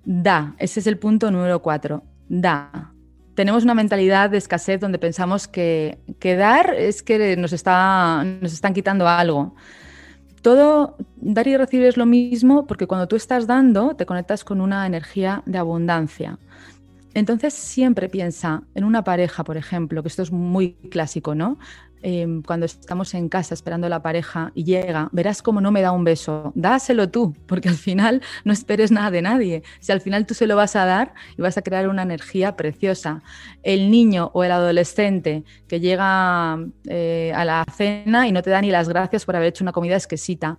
Da, 0.04 0.54
ese 0.58 0.78
es 0.78 0.86
el 0.86 0.96
punto 0.96 1.32
número 1.32 1.60
cuatro. 1.60 2.04
Da. 2.28 2.92
tenemos 3.34 3.64
una 3.64 3.74
mentalidad 3.74 4.30
de 4.30 4.38
escasez 4.38 4.80
donde 4.80 4.98
pensamos 4.98 5.48
que, 5.48 5.98
que 6.20 6.36
dar 6.36 6.72
es 6.74 7.02
que 7.02 7.36
nos, 7.36 7.52
está, 7.52 8.22
nos 8.40 8.52
están 8.52 8.74
quitando 8.74 9.08
algo. 9.08 9.56
Todo 10.40 10.96
dar 11.16 11.48
y 11.48 11.56
recibir 11.56 11.86
es 11.86 11.96
lo 11.96 12.06
mismo 12.06 12.68
porque 12.68 12.86
cuando 12.86 13.08
tú 13.08 13.16
estás 13.16 13.48
dando 13.48 13.96
te 13.96 14.06
conectas 14.06 14.44
con 14.44 14.60
una 14.60 14.86
energía 14.86 15.42
de 15.46 15.58
abundancia. 15.58 16.38
Entonces 17.18 17.52
siempre 17.52 18.08
piensa 18.08 18.62
en 18.76 18.84
una 18.84 19.02
pareja, 19.02 19.42
por 19.42 19.56
ejemplo, 19.56 20.02
que 20.02 20.08
esto 20.08 20.22
es 20.22 20.30
muy 20.30 20.74
clásico, 20.90 21.34
¿no? 21.34 21.58
Em, 22.00 22.42
cuando 22.42 22.64
estamos 22.64 23.12
en 23.14 23.28
casa 23.28 23.54
esperando 23.54 23.88
a 23.88 23.90
la 23.90 24.02
pareja 24.02 24.52
y 24.54 24.62
llega, 24.62 25.08
verás 25.10 25.42
cómo 25.42 25.60
no 25.60 25.72
me 25.72 25.80
da 25.82 25.90
un 25.90 26.04
beso. 26.04 26.52
Dáselo 26.54 27.10
tú, 27.10 27.34
porque 27.46 27.68
al 27.68 27.74
final 27.74 28.22
no 28.44 28.52
esperes 28.52 28.92
nada 28.92 29.10
de 29.10 29.22
nadie. 29.22 29.62
Si 29.80 29.90
al 29.90 30.00
final 30.00 30.24
tú 30.24 30.34
se 30.34 30.46
lo 30.46 30.54
vas 30.54 30.76
a 30.76 30.84
dar 30.84 31.14
y 31.36 31.42
vas 31.42 31.58
a 31.58 31.62
crear 31.62 31.88
una 31.88 32.02
energía 32.02 32.54
preciosa. 32.56 33.22
El 33.64 33.90
niño 33.90 34.30
o 34.32 34.44
el 34.44 34.52
adolescente 34.52 35.42
que 35.66 35.80
llega 35.80 36.58
eh, 36.88 37.32
a 37.34 37.44
la 37.44 37.64
cena 37.76 38.28
y 38.28 38.32
no 38.32 38.42
te 38.42 38.50
da 38.50 38.60
ni 38.60 38.70
las 38.70 38.88
gracias 38.88 39.24
por 39.24 39.34
haber 39.34 39.48
hecho 39.48 39.64
una 39.64 39.72
comida 39.72 39.96
exquisita. 39.96 40.56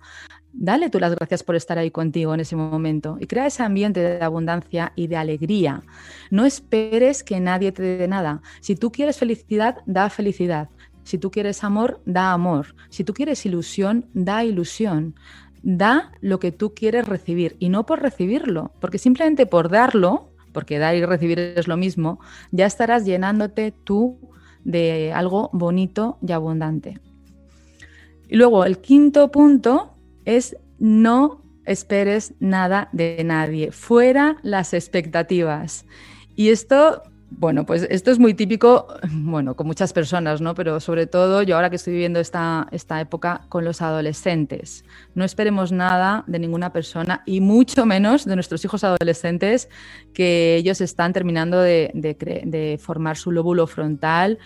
Dale 0.52 0.90
tú 0.90 0.98
las 0.98 1.14
gracias 1.14 1.42
por 1.44 1.54
estar 1.54 1.78
ahí 1.78 1.90
contigo 1.90 2.34
en 2.34 2.40
ese 2.40 2.56
momento 2.56 3.16
y 3.20 3.26
crea 3.26 3.46
ese 3.46 3.62
ambiente 3.62 4.00
de 4.00 4.22
abundancia 4.22 4.92
y 4.96 5.06
de 5.06 5.16
alegría. 5.16 5.82
No 6.30 6.44
esperes 6.44 7.22
que 7.22 7.38
nadie 7.38 7.70
te 7.72 7.82
dé 7.82 8.08
nada. 8.08 8.42
Si 8.60 8.74
tú 8.74 8.90
quieres 8.90 9.18
felicidad, 9.18 9.78
da 9.86 10.10
felicidad. 10.10 10.68
Si 11.04 11.18
tú 11.18 11.30
quieres 11.30 11.62
amor, 11.62 12.00
da 12.04 12.32
amor. 12.32 12.74
Si 12.88 13.04
tú 13.04 13.14
quieres 13.14 13.46
ilusión, 13.46 14.06
da 14.12 14.44
ilusión. 14.44 15.14
Da 15.62 16.12
lo 16.20 16.40
que 16.40 16.52
tú 16.52 16.74
quieres 16.74 17.06
recibir 17.06 17.56
y 17.58 17.68
no 17.68 17.86
por 17.86 18.00
recibirlo, 18.00 18.72
porque 18.80 18.98
simplemente 18.98 19.46
por 19.46 19.68
darlo, 19.68 20.32
porque 20.52 20.78
dar 20.78 20.96
y 20.96 21.04
recibir 21.04 21.38
es 21.38 21.68
lo 21.68 21.76
mismo, 21.76 22.18
ya 22.50 22.66
estarás 22.66 23.04
llenándote 23.04 23.72
tú 23.84 24.18
de 24.64 25.12
algo 25.12 25.50
bonito 25.52 26.18
y 26.26 26.32
abundante. 26.32 26.98
Y 28.28 28.36
luego 28.36 28.64
el 28.64 28.78
quinto 28.78 29.30
punto 29.30 29.96
es 30.24 30.56
no 30.78 31.42
esperes 31.64 32.34
nada 32.40 32.88
de 32.92 33.22
nadie, 33.24 33.72
fuera 33.72 34.36
las 34.42 34.74
expectativas. 34.74 35.84
Y 36.36 36.48
esto 36.48 37.02
bueno, 37.30 37.64
pues 37.64 37.86
esto 37.90 38.10
es 38.10 38.18
muy 38.18 38.34
típico, 38.34 38.88
bueno, 39.10 39.54
con 39.54 39.66
muchas 39.66 39.92
personas, 39.92 40.40
¿no? 40.40 40.54
Pero 40.54 40.80
sobre 40.80 41.06
todo 41.06 41.42
yo 41.42 41.56
ahora 41.56 41.70
que 41.70 41.76
estoy 41.76 41.92
viviendo 41.92 42.18
esta, 42.18 42.66
esta 42.72 43.00
época 43.00 43.42
con 43.48 43.64
los 43.64 43.80
adolescentes. 43.82 44.84
No 45.14 45.24
esperemos 45.24 45.70
nada 45.70 46.24
de 46.26 46.38
ninguna 46.38 46.72
persona 46.72 47.22
y 47.26 47.40
mucho 47.40 47.86
menos 47.86 48.24
de 48.24 48.34
nuestros 48.34 48.64
hijos 48.64 48.82
adolescentes 48.84 49.68
que 50.12 50.56
ellos 50.56 50.80
están 50.80 51.12
terminando 51.12 51.60
de, 51.60 51.90
de 51.94 52.78
formar 52.82 53.16
su 53.16 53.30
lóbulo 53.30 53.66
frontal, 53.66 54.38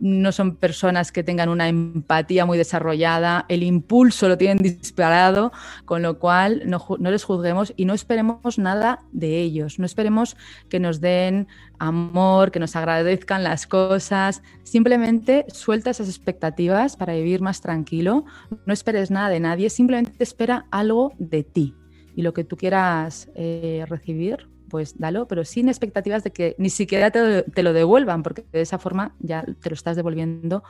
no 0.00 0.32
son 0.32 0.56
personas 0.56 1.12
que 1.12 1.22
tengan 1.22 1.48
una 1.48 1.68
empatía 1.68 2.44
muy 2.44 2.58
desarrollada, 2.58 3.46
el 3.48 3.62
impulso 3.62 4.28
lo 4.28 4.38
tienen 4.38 4.58
disparado, 4.58 5.52
con 5.84 6.02
lo 6.02 6.18
cual 6.18 6.62
no, 6.66 6.80
les 6.98 7.24
juzguemos 7.24 7.72
y 7.76 7.84
no 7.84 7.94
esperemos 7.94 8.58
nada 8.58 9.00
de 9.12 9.40
ellos, 9.40 9.78
no 9.78 9.86
esperemos 9.86 10.36
que 10.68 10.80
nos 10.80 11.00
den 11.00 11.48
amor, 11.78 12.50
que 12.50 12.60
nos 12.60 12.76
agradezcan 12.76 13.42
las 13.44 13.66
cosas, 13.66 14.42
simplemente 14.64 15.46
suelta 15.48 15.90
esas 15.90 16.08
expectativas 16.08 16.96
para 16.96 17.14
vivir 17.14 17.40
más 17.40 17.60
tranquilo, 17.60 18.24
no 18.64 18.72
esperes 18.72 19.10
nada 19.10 19.28
de 19.28 19.40
nadie, 19.40 19.70
simplemente 19.70 20.22
espera 20.22 20.66
algo 20.70 21.12
de 21.18 21.42
ti 21.42 21.74
y 22.14 22.22
lo 22.22 22.32
que 22.32 22.44
tú 22.44 22.56
quieras 22.56 23.30
eh, 23.34 23.84
recibir, 23.88 24.48
pues 24.68 24.98
dalo, 24.98 25.28
pero 25.28 25.44
sin 25.44 25.68
expectativas 25.68 26.24
de 26.24 26.32
que 26.32 26.54
ni 26.58 26.70
siquiera 26.70 27.10
te, 27.10 27.62
lo 27.62 27.72
devuelvan, 27.72 28.22
porque 28.22 28.44
de 28.52 28.60
esa 28.60 28.78
forma 28.78 29.14
ya 29.18 29.44
te 29.44 29.70
lo 29.70 29.74
estás 29.74 29.96
devolviendo 29.96 30.62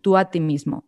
tú 0.00 0.16
a 0.16 0.30
ti 0.30 0.40
mismo. 0.40 0.84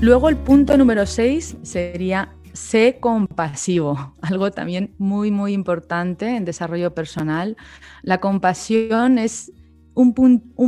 Luego 0.00 0.28
el 0.28 0.36
punto 0.36 0.76
número 0.76 1.06
6 1.06 1.56
sería 1.62 2.34
sé 2.52 2.98
compasivo, 3.00 4.14
algo 4.22 4.50
también 4.50 4.94
muy, 4.98 5.30
muy 5.30 5.52
importante 5.52 6.36
en 6.36 6.44
desarrollo 6.44 6.94
personal. 6.94 7.56
La 8.02 8.20
compasión 8.20 9.18
es 9.18 9.52
un, 9.94 10.12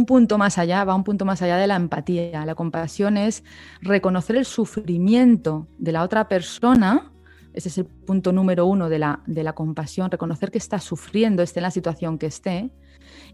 punto 0.06 0.38
más 0.38 0.58
allá, 0.58 0.84
va 0.84 0.94
un 0.94 1.04
punto 1.04 1.24
más 1.24 1.42
allá 1.42 1.56
de 1.56 1.66
la 1.66 1.76
empatía. 1.76 2.46
La 2.46 2.54
compasión 2.54 3.16
es 3.16 3.44
reconocer 3.80 4.36
el 4.36 4.44
sufrimiento 4.44 5.68
de 5.78 5.92
la 5.92 6.02
otra 6.02 6.28
persona. 6.28 7.12
Ese 7.52 7.68
es 7.68 7.78
el 7.78 7.86
punto 7.86 8.32
número 8.32 8.66
uno 8.66 8.88
de 8.88 8.98
la, 8.98 9.20
de 9.26 9.42
la 9.42 9.54
compasión, 9.54 10.10
reconocer 10.10 10.50
que 10.50 10.58
está 10.58 10.78
sufriendo, 10.78 11.42
esté 11.42 11.60
en 11.60 11.64
la 11.64 11.70
situación 11.70 12.18
que 12.18 12.26
esté, 12.26 12.70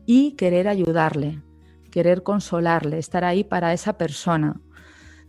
y 0.07 0.33
querer 0.33 0.69
ayudarle, 0.69 1.43
querer 1.91 2.23
consolarle, 2.23 2.99
estar 2.99 3.25
ahí 3.25 3.45
para 3.45 3.73
esa 3.73 3.99
persona. 3.99 4.61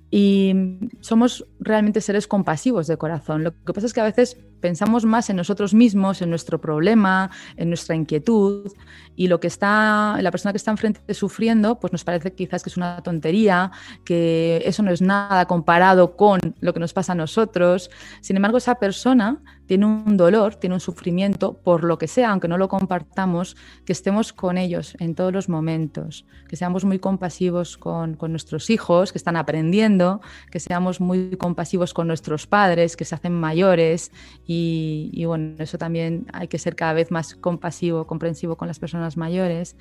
Y 0.10 0.73
somos 1.02 1.46
realmente 1.60 2.02
seres 2.02 2.28
compasivos 2.28 2.88
de 2.88 2.98
corazón. 2.98 3.44
Lo 3.44 3.54
que 3.64 3.74
pasa 3.74 3.88
es 3.88 3.94
que 3.94 4.02
a 4.02 4.06
veces 4.06 4.38
pensamos 4.62 5.04
más 5.04 5.30
en 5.30 5.36
nosotros 5.36 5.74
mismos, 5.74 6.22
en 6.22 6.30
nuestro 6.30 6.62
problema, 6.62 7.30
en 7.58 7.68
nuestra 7.68 7.96
inquietud, 7.96 8.72
y 9.16 9.28
lo 9.28 9.40
que 9.40 9.48
está, 9.48 10.18
la 10.22 10.32
persona 10.32 10.54
que 10.54 10.58
está 10.58 10.72
enfrente 10.72 11.14
sufriendo, 11.14 11.80
pues 11.80 11.92
nos 11.92 12.04
parece 12.04 12.34
quizás 12.34 12.64
que 12.64 12.70
es 12.70 12.78
una 12.78 13.02
tontería, 13.04 13.72
que 14.06 14.62
eso 14.66 14.82
no 14.82 14.92
es 14.92 15.02
nada 15.02 15.46
comparado 15.46 16.16
con 16.16 16.40
lo 16.62 16.74
que 16.74 16.80
nos 16.80 16.94
pasa 16.94 17.12
a 17.12 17.16
nosotros. 17.16 17.92
Sin 18.22 18.38
embargo, 18.38 18.58
esa 18.58 18.76
persona 18.76 19.42
tiene 19.66 19.86
un 19.86 20.18
dolor, 20.18 20.56
tiene 20.56 20.76
un 20.76 20.80
sufrimiento, 20.80 21.54
por 21.54 21.84
lo 21.84 21.98
que 21.98 22.08
sea, 22.08 22.32
aunque 22.32 22.48
no 22.48 22.58
lo 22.58 22.68
compartamos, 22.68 23.56
que 23.86 23.94
estemos 23.94 24.34
con 24.34 24.58
ellos 24.58 24.96
en 25.00 25.16
todos 25.16 25.32
los 25.34 25.50
momentos, 25.50 26.26
que 26.48 26.56
seamos 26.56 26.86
muy 26.86 27.00
compasivos 27.00 27.78
con, 27.78 28.16
con 28.16 28.32
nuestros 28.32 28.70
hijos 28.70 29.12
que 29.12 29.18
están 29.18 29.36
aprendiendo, 29.36 30.22
que 30.52 30.60
seamos 30.60 31.00
muy 31.00 31.38
compasivos 31.38 31.94
con 31.94 32.08
nuestros 32.08 32.48
padres 32.48 32.96
que 32.96 33.06
se 33.06 33.16
hacen 33.16 33.34
mayores 33.34 34.12
y, 34.46 35.24
bueno, 35.26 35.56
eso 35.60 35.78
también 35.78 36.26
hay 36.34 36.48
que 36.48 36.58
ser 36.58 36.76
cada 36.76 36.94
vez 36.94 37.12
más 37.12 37.36
compasivo, 37.36 38.06
comprensivo 38.06 38.56
con 38.56 38.68
las 38.68 38.80
personas 38.80 39.18
mayores. 39.18 39.76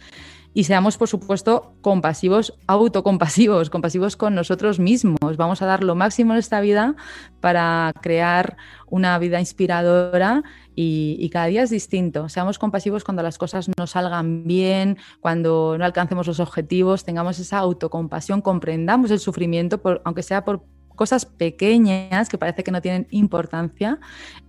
Y 0.54 0.64
seamos, 0.64 0.98
por 0.98 1.08
supuesto, 1.08 1.74
compasivos, 1.80 2.54
autocompasivos, 2.66 3.70
compasivos 3.70 4.16
con 4.16 4.34
nosotros 4.34 4.78
mismos. 4.78 5.36
Vamos 5.36 5.62
a 5.62 5.66
dar 5.66 5.82
lo 5.82 5.94
máximo 5.94 6.34
en 6.34 6.38
esta 6.38 6.60
vida 6.60 6.94
para 7.40 7.92
crear 8.02 8.56
una 8.88 9.18
vida 9.18 9.40
inspiradora 9.40 10.42
y, 10.74 11.28
cada 11.30 11.46
día 11.46 11.62
es 11.62 11.70
distinto. 11.70 12.28
Seamos 12.28 12.58
compasivos 12.58 13.04
cuando 13.04 13.22
las 13.22 13.38
cosas 13.38 13.70
no 13.78 13.86
salgan 13.86 14.44
bien, 14.44 14.98
cuando 15.20 15.76
no 15.78 15.84
alcancemos 15.84 16.26
los 16.26 16.40
objetivos, 16.40 17.04
tengamos 17.04 17.38
esa 17.38 17.58
autocompasión, 17.58 18.42
comprendamos 18.42 19.10
el 19.10 19.20
sufrimiento, 19.20 19.80
por, 19.80 20.02
aunque 20.04 20.22
sea 20.22 20.44
por 20.44 20.64
cosas 20.94 21.24
pequeñas 21.24 22.28
que 22.28 22.36
parece 22.36 22.62
que 22.62 22.70
no 22.70 22.82
tienen 22.82 23.06
importancia 23.10 23.98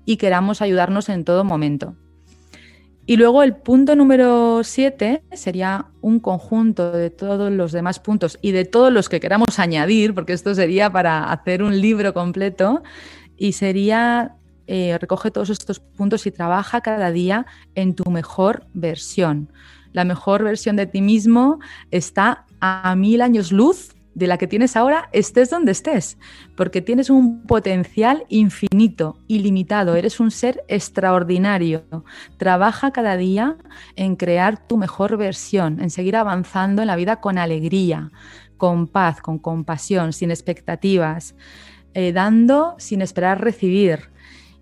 y 0.05 0.17
queramos 0.17 0.62
ayudarnos 0.62 1.07
en 1.07 1.24
todo 1.24 1.45
momento. 1.45 1.95
Y 3.05 3.17
luego 3.17 3.43
el 3.43 3.55
punto 3.55 3.95
número 3.95 4.63
7 4.63 5.24
sería 5.33 5.88
un 6.00 6.19
conjunto 6.22 6.91
de 6.91 7.10
todos 7.10 7.51
los 7.51 7.74
demás 7.74 8.00
puntos 8.00 8.39
y 8.41 8.51
de 8.51 8.63
todos 8.63 8.93
los 8.93 9.10
que 9.10 9.19
queramos 9.19 9.60
añadir, 9.60 10.13
porque 10.13 10.31
esto 10.31 10.55
sería 10.55 10.89
para 10.89 11.31
hacer 11.31 11.63
un 11.63 11.81
libro 11.81 12.13
completo, 12.13 12.81
y 13.36 13.53
sería 13.53 14.38
eh, 14.67 14.98
recoge 15.00 15.31
todos 15.31 15.50
estos 15.50 15.81
puntos 15.81 16.25
y 16.25 16.31
trabaja 16.31 16.79
cada 16.79 17.12
día 17.12 17.45
en 17.75 17.95
tu 17.95 18.10
mejor 18.10 18.65
versión. 18.74 19.51
La 19.91 20.05
mejor 20.05 20.43
versión 20.43 20.77
de 20.77 20.86
ti 20.86 21.01
mismo 21.01 21.60
está 21.91 22.45
a 22.62 22.95
mil 22.95 23.22
años 23.22 23.51
luz 23.51 23.93
de 24.15 24.27
la 24.27 24.38
que 24.38 24.48
tienes 24.48 24.75
ahora, 24.75 25.10
estés 25.12 25.50
donde 25.50 25.72
estés, 25.72 26.17
porque 26.55 26.82
tienes 26.82 27.10
un 27.10 27.43
potencial 27.43 28.25
infinito, 28.29 29.17
ilimitado, 29.27 29.96
eres 29.96 30.20
un 30.20 30.32
ser 30.32 30.63
extraordinario. 30.67 31.84
Trabaja 32.38 32.91
cada 32.91 33.17
día 33.17 33.58
en 33.96 34.15
crear 34.15 34.67
tu 34.67 34.77
mejor 34.77 35.17
versión, 35.17 35.82
en 35.82 35.89
seguir 35.89 36.15
avanzando 36.15 36.82
en 36.82 36.88
la 36.88 36.96
vida 36.96 37.22
con 37.22 37.38
alegría, 37.38 38.12
con 38.58 38.88
paz, 38.88 39.22
con 39.22 39.39
compasión, 39.39 40.13
sin 40.13 40.32
expectativas, 40.32 41.36
eh, 41.93 42.13
dando 42.13 42.75
sin 42.77 43.01
esperar 43.01 43.41
recibir. 43.41 44.12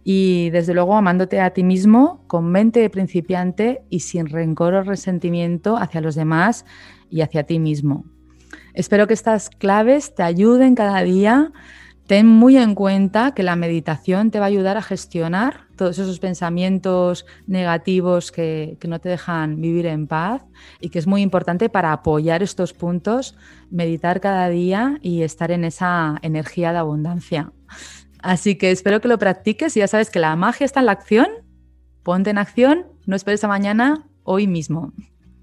Y 0.03 0.49
desde 0.49 0.73
luego 0.73 0.95
amándote 0.95 1.39
a 1.39 1.51
ti 1.51 1.63
mismo 1.63 2.23
con 2.27 2.51
mente 2.51 2.79
de 2.79 2.89
principiante 2.89 3.83
y 3.89 3.99
sin 3.99 4.25
rencor 4.25 4.73
o 4.73 4.81
resentimiento 4.81 5.77
hacia 5.77 6.01
los 6.01 6.15
demás 6.15 6.65
y 7.11 7.21
hacia 7.21 7.43
ti 7.43 7.59
mismo. 7.59 8.05
Espero 8.73 9.07
que 9.07 9.13
estas 9.13 9.49
claves 9.49 10.15
te 10.15 10.23
ayuden 10.23 10.75
cada 10.75 11.01
día. 11.01 11.51
Ten 12.07 12.27
muy 12.27 12.57
en 12.57 12.75
cuenta 12.75 13.33
que 13.33 13.43
la 13.43 13.55
meditación 13.55 14.31
te 14.31 14.39
va 14.39 14.45
a 14.45 14.47
ayudar 14.49 14.77
a 14.77 14.81
gestionar 14.81 15.67
todos 15.77 15.97
esos 15.97 16.19
pensamientos 16.19 17.25
negativos 17.47 18.31
que, 18.31 18.77
no 18.87 18.99
te 18.99 19.09
dejan 19.09 19.61
vivir 19.61 19.85
en 19.85 20.07
paz 20.07 20.43
y 20.79 20.89
que 20.89 20.99
es 20.99 21.07
muy 21.07 21.21
importante 21.21 21.69
para 21.69 21.93
apoyar 21.93 22.43
estos 22.43 22.73
puntos, 22.73 23.35
meditar 23.69 24.19
cada 24.19 24.49
día 24.49 24.99
y 25.01 25.23
estar 25.23 25.51
en 25.51 25.63
esa 25.63 26.19
energía 26.21 26.71
de 26.71 26.79
abundancia. 26.79 27.51
Así 28.21 28.55
que 28.55 28.71
espero 28.71 29.01
que 29.01 29.07
lo 29.07 29.17
practiques 29.17 29.75
y 29.77 29.79
ya 29.79 29.87
sabes 29.87 30.09
que 30.09 30.19
la 30.19 30.35
magia 30.35 30.65
está 30.65 30.81
en 30.81 30.85
la 30.87 30.91
acción. 30.91 31.27
Ponte 32.03 32.29
en 32.29 32.37
acción, 32.37 32.87
no 33.05 33.15
esperes 33.15 33.43
a 33.43 33.47
mañana, 33.47 34.07
hoy 34.23 34.47
mismo. 34.47 34.93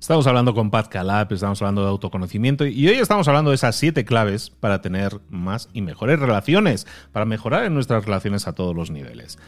Estamos 0.01 0.29
hablando 0.29 0.55
con 0.55 0.71
Pat 0.71 0.87
Calab, 0.89 1.33
estamos 1.33 1.61
hablando 1.61 1.83
de 1.83 1.89
autoconocimiento 1.89 2.65
y 2.65 2.87
hoy 2.87 2.95
estamos 2.95 3.27
hablando 3.27 3.51
de 3.51 3.57
esas 3.57 3.75
siete 3.75 4.05
claves 4.05 4.49
para 4.49 4.81
tener 4.81 5.21
más 5.29 5.69
y 5.73 5.83
mejores 5.83 6.21
relaciones, 6.21 6.87
para 7.11 7.25
mejorar 7.25 7.65
en 7.65 7.75
nuestras 7.75 8.05
relaciones 8.05 8.47
a 8.47 8.55
todos 8.55 8.77
los 8.77 8.93
niveles. 8.93 9.39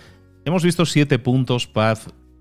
Hemos 0.45 0.65
visto 0.65 0.85
siete 0.87 1.21
puntos, 1.21 1.69
Pat. 1.69 2.01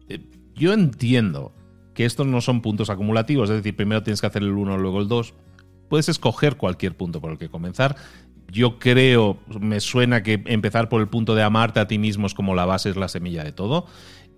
Eh, 0.10 0.20
yo 0.56 0.74
entiendo 0.74 1.54
que 1.94 2.06
estos 2.06 2.25
no 2.25 2.42
son 2.42 2.62
puntos 2.62 2.89
acumulativos, 2.89 3.51
es 3.51 3.58
decir, 3.58 3.75
primero 3.75 4.01
tienes 4.01 4.22
que 4.22 4.28
hacer 4.28 4.42
el 4.42 4.54
uno, 4.54 4.78
luego 4.80 5.01
el 5.01 5.08
dos. 5.08 5.36
Puedes 5.88 6.10
escoger 6.10 6.58
cualquier 6.58 6.98
punto 6.98 7.22
por 7.22 7.32
el 7.32 7.38
que 7.38 7.50
comenzar. 7.50 7.96
Yo 8.51 8.80
creo, 8.80 9.38
me 9.60 9.80
suena 9.80 10.24
que 10.24 10.42
empezar 10.48 10.89
por 10.89 11.01
el 11.01 11.10
punto 11.10 11.36
de 11.36 11.44
amarte 11.44 11.80
a 11.80 11.88
ti 11.88 12.00
mismo 12.00 12.25
es 12.25 12.34
como 12.34 12.56
la 12.56 12.66
base, 12.66 12.89
es 12.89 12.98
la 12.98 13.08
semilla 13.08 13.44
de 13.44 13.51
todo 13.51 13.86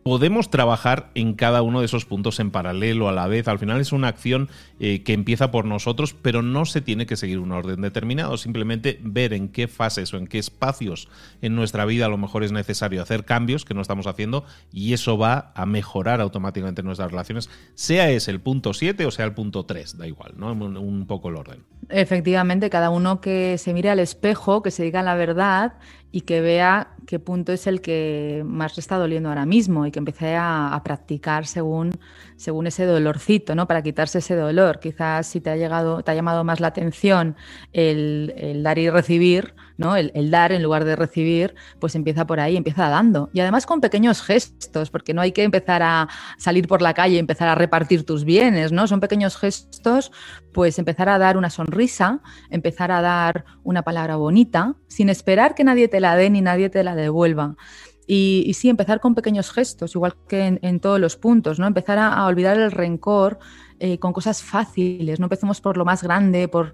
podemos 0.04 0.50
trabajar 0.50 1.12
en 1.16 1.34
cada 1.34 1.62
uno 1.62 1.80
de 1.80 1.86
esos 1.86 2.06
puntos 2.06 2.40
en 2.40 2.52
paralelo, 2.52 3.10
a 3.10 3.12
la 3.12 3.28
vez. 3.28 3.48
Al 3.48 3.60
final 3.60 3.80
es 3.80 3.92
una 3.92 4.08
acción 4.08 4.50
eh, 4.80 5.04
que 5.04 5.14
empieza 5.14 5.52
por 5.52 5.66
nosotros, 5.66 6.16
pero 6.20 6.42
no 6.42 6.66
se 6.66 6.82
tiene 6.82 7.06
que 7.06 7.16
seguir 7.16 7.40
un 7.40 7.52
orden 7.52 7.82
determinado. 7.82 8.38
Simplemente 8.38 9.00
ver 9.02 9.34
en 9.34 9.50
qué 9.50 9.68
fases 9.68 10.14
o 10.14 10.18
en 10.18 10.28
qué 10.28 10.40
espacios 10.40 11.08
en 11.42 11.56
nuestra 11.56 11.86
vida 11.86 12.06
a 12.06 12.10
lo 12.10 12.18
mejor 12.18 12.44
es 12.44 12.52
necesario 12.52 13.02
hacer 13.02 13.26
cambios 13.26 13.66
que 13.66 13.74
no 13.74 13.82
estamos 13.82 14.08
haciendo 14.08 14.46
y 14.72 14.94
eso 14.94 15.18
va 15.18 15.52
a 15.56 15.66
mejorar 15.66 16.22
automáticamente 16.22 16.84
nuestras 16.84 17.12
relaciones, 17.12 17.50
sea 17.76 18.10
ese 18.10 18.32
el 18.32 18.40
punto 18.40 18.74
7 18.74 19.06
o 19.06 19.12
sea 19.12 19.26
el 19.26 19.34
punto 19.34 19.66
3, 19.66 19.98
da 19.98 20.08
igual, 20.08 20.34
¿no? 20.38 20.52
Un, 20.52 21.06
poco 21.08 21.30
el 21.30 21.36
orden. 21.36 21.64
Efectivamente, 21.90 22.70
cada 22.70 22.90
uno 22.90 23.22
que 23.22 23.58
se 23.58 23.74
mire 23.74 23.90
al 23.90 24.00
espejo, 24.00 24.62
que 24.62 24.72
se 24.72 24.84
diga 24.84 25.02
la 25.02 25.16
verdad 25.16 25.74
y 26.12 26.22
que 26.22 26.42
vea 26.42 26.90
qué 27.08 27.20
punto 27.20 27.52
es 27.52 27.68
el 27.68 27.82
que 27.82 28.44
más 28.46 28.76
le 28.78 28.82
está 28.82 28.98
doliendo 28.98 29.30
ahora 29.30 29.46
mismo 29.46 29.86
y 29.86 29.92
que 29.92 30.00
empiece 30.00 30.36
a, 30.36 30.80
practicar 30.84 31.46
según, 31.46 31.92
según 32.36 32.68
ese 32.68 32.86
dolorcito, 32.86 33.56
¿no? 33.56 33.68
Para 33.68 33.82
quitarse 33.82 34.20
ese 34.20 34.36
dolor. 34.36 34.80
Quizás 34.80 35.28
si 35.28 35.42
te 35.42 35.50
ha 35.50 35.56
llegado, 35.56 36.04
te 36.04 36.12
ha 36.12 36.16
llamado 36.16 36.44
más 36.44 36.60
la 36.60 36.68
atención 36.68 37.36
el, 37.72 38.62
dar 38.64 38.78
y 38.78 38.90
recibir, 38.90 39.54
¿no? 39.78 39.96
El, 39.96 40.12
el, 40.16 40.32
dar 40.32 40.52
en 40.52 40.64
lugar 40.64 40.86
de 40.86 40.96
recibir, 40.96 41.56
pues 41.80 41.96
empieza 41.96 42.26
por 42.26 42.40
ahí, 42.40 42.58
empieza 42.58 42.90
dando. 42.90 43.30
Y 43.34 43.40
además 43.40 43.66
con 43.66 43.82
pequeños 43.82 44.22
gestos, 44.22 44.90
porque 44.90 45.14
no 45.14 45.22
hay 45.22 45.32
que 45.32 45.44
empezar 45.44 45.82
a 45.84 46.10
salir 46.38 46.68
por 46.68 46.82
la 46.82 46.94
calle 46.94 47.16
y 47.16 47.20
empezar 47.20 47.48
a 47.48 47.56
repartir 47.56 48.06
tus 48.06 48.26
bienes, 48.26 48.72
¿no? 48.72 48.88
Son 48.88 49.00
pequeños 49.00 49.38
gestos, 49.38 50.12
pues 50.52 50.78
empezar 50.80 51.10
a 51.10 51.18
dar 51.18 51.38
una 51.38 51.50
sonrisa, 51.50 52.22
empezar 52.50 52.92
a 52.92 53.02
dar 53.02 53.46
una 53.64 53.84
palabra 53.84 54.18
bonita, 54.18 54.76
sin 54.88 55.10
esperar 55.10 55.56
que 55.56 55.64
nadie 55.64 55.88
te 55.88 56.01
la 56.02 56.16
dé 56.16 56.30
ni 56.30 56.42
nadie 56.42 56.70
te 56.70 56.84
la 56.84 56.96
devuelva. 56.96 57.56
Y, 58.08 58.52
sí, 58.56 58.68
empezar 58.68 59.00
con 59.00 59.16
pequeños 59.16 59.52
gestos, 59.52 59.96
igual 59.96 60.16
que 60.28 60.60
en, 60.62 60.80
todos 60.82 61.00
los 61.00 61.16
puntos, 61.16 61.60
¿no? 61.60 61.68
Empezar 61.68 61.98
a, 61.98 62.26
olvidar 62.26 62.60
el 62.60 62.72
rencor 62.72 63.40
eh, 63.80 64.00
con 64.00 64.12
cosas 64.12 64.44
fáciles, 64.44 65.20
no 65.20 65.28
empecemos 65.28 65.62
por 65.62 65.78
lo 65.78 65.86
más 65.86 66.04
grande, 66.04 66.50
por, 66.50 66.74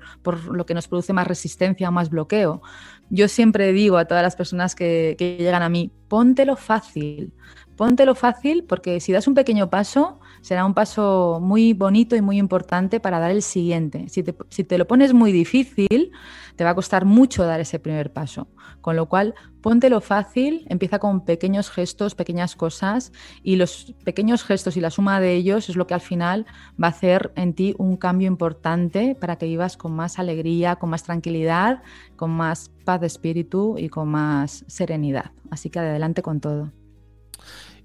lo 0.52 0.66
que 0.66 0.74
nos 0.74 0.88
produce 0.88 1.14
más 1.14 1.28
resistencia 1.28 1.90
o 1.90 1.92
más 1.92 2.10
bloqueo. 2.10 2.64
Yo 3.12 3.28
siempre 3.28 3.72
digo 3.72 3.98
a 3.98 4.06
todas 4.06 4.24
las 4.24 4.36
personas 4.36 4.74
que, 4.74 5.16
que 5.20 5.38
llegan 5.38 5.62
a 5.62 5.70
mí, 5.70 5.92
póntelo 6.08 6.56
fácil, 6.56 7.34
póntelo 7.76 8.16
fácil 8.16 8.64
porque 8.64 9.00
si 9.00 9.12
das 9.12 9.28
un 9.28 9.36
pequeño 9.36 9.70
paso, 9.70 10.20
será 10.42 10.66
un 10.66 10.74
paso 10.74 11.40
muy 11.42 11.74
bonito 11.74 12.16
y 12.16 12.22
muy 12.22 12.38
importante 12.38 13.00
para 13.00 13.20
dar 13.20 13.32
el 13.32 13.42
siguiente. 13.42 14.08
Si 14.10 14.24
te, 14.24 14.78
lo 14.78 14.88
pones 14.88 15.14
muy 15.14 15.32
difícil, 15.32 16.12
te 16.56 16.64
va 16.64 16.72
a 16.72 16.76
costar 16.76 17.06
mucho 17.06 17.44
dar 17.44 17.60
ese 17.60 17.80
primer 17.80 18.14
paso. 18.14 18.48
Con 18.82 18.96
lo 18.96 19.08
cual, 19.08 19.36
póntelo 19.62 20.02
fácil, 20.02 20.66
empieza 20.70 21.00
con 21.00 21.26
pequeños 21.26 21.70
gestos, 21.70 22.16
pequeñas 22.16 22.56
cosas, 22.56 23.12
y 23.44 23.56
los 23.56 23.94
pequeños 24.04 24.44
gestos 24.44 24.78
y 24.78 24.82
la 24.82 24.90
suma 24.90 25.20
de 25.20 25.34
ellos 25.34 25.70
es 25.70 25.76
lo 25.76 25.88
que 25.88 25.94
al 25.94 26.02
final 26.02 26.46
va 26.82 26.88
a 26.88 26.92
hacer 26.92 27.32
en 27.36 27.54
ti 27.54 27.76
un 27.78 27.98
cambio 27.98 28.28
importante 28.28 29.16
para 29.16 29.38
que 29.38 29.46
vivas 29.46 29.78
con 29.78 29.94
más 29.94 30.20
alegría, 30.20 30.78
con 30.78 30.90
más 30.90 31.04
tranquilidad, 31.04 31.82
con 32.16 32.32
más 32.32 32.72
paz 32.86 33.02
de 33.02 33.08
espíritu 33.08 33.76
y 33.78 33.90
con 33.90 34.10
más 34.10 34.64
serenidad. 34.68 35.32
Así 35.52 35.70
que 35.70 35.80
adelante 35.80 36.22
con 36.22 36.40
todo. 36.40 36.72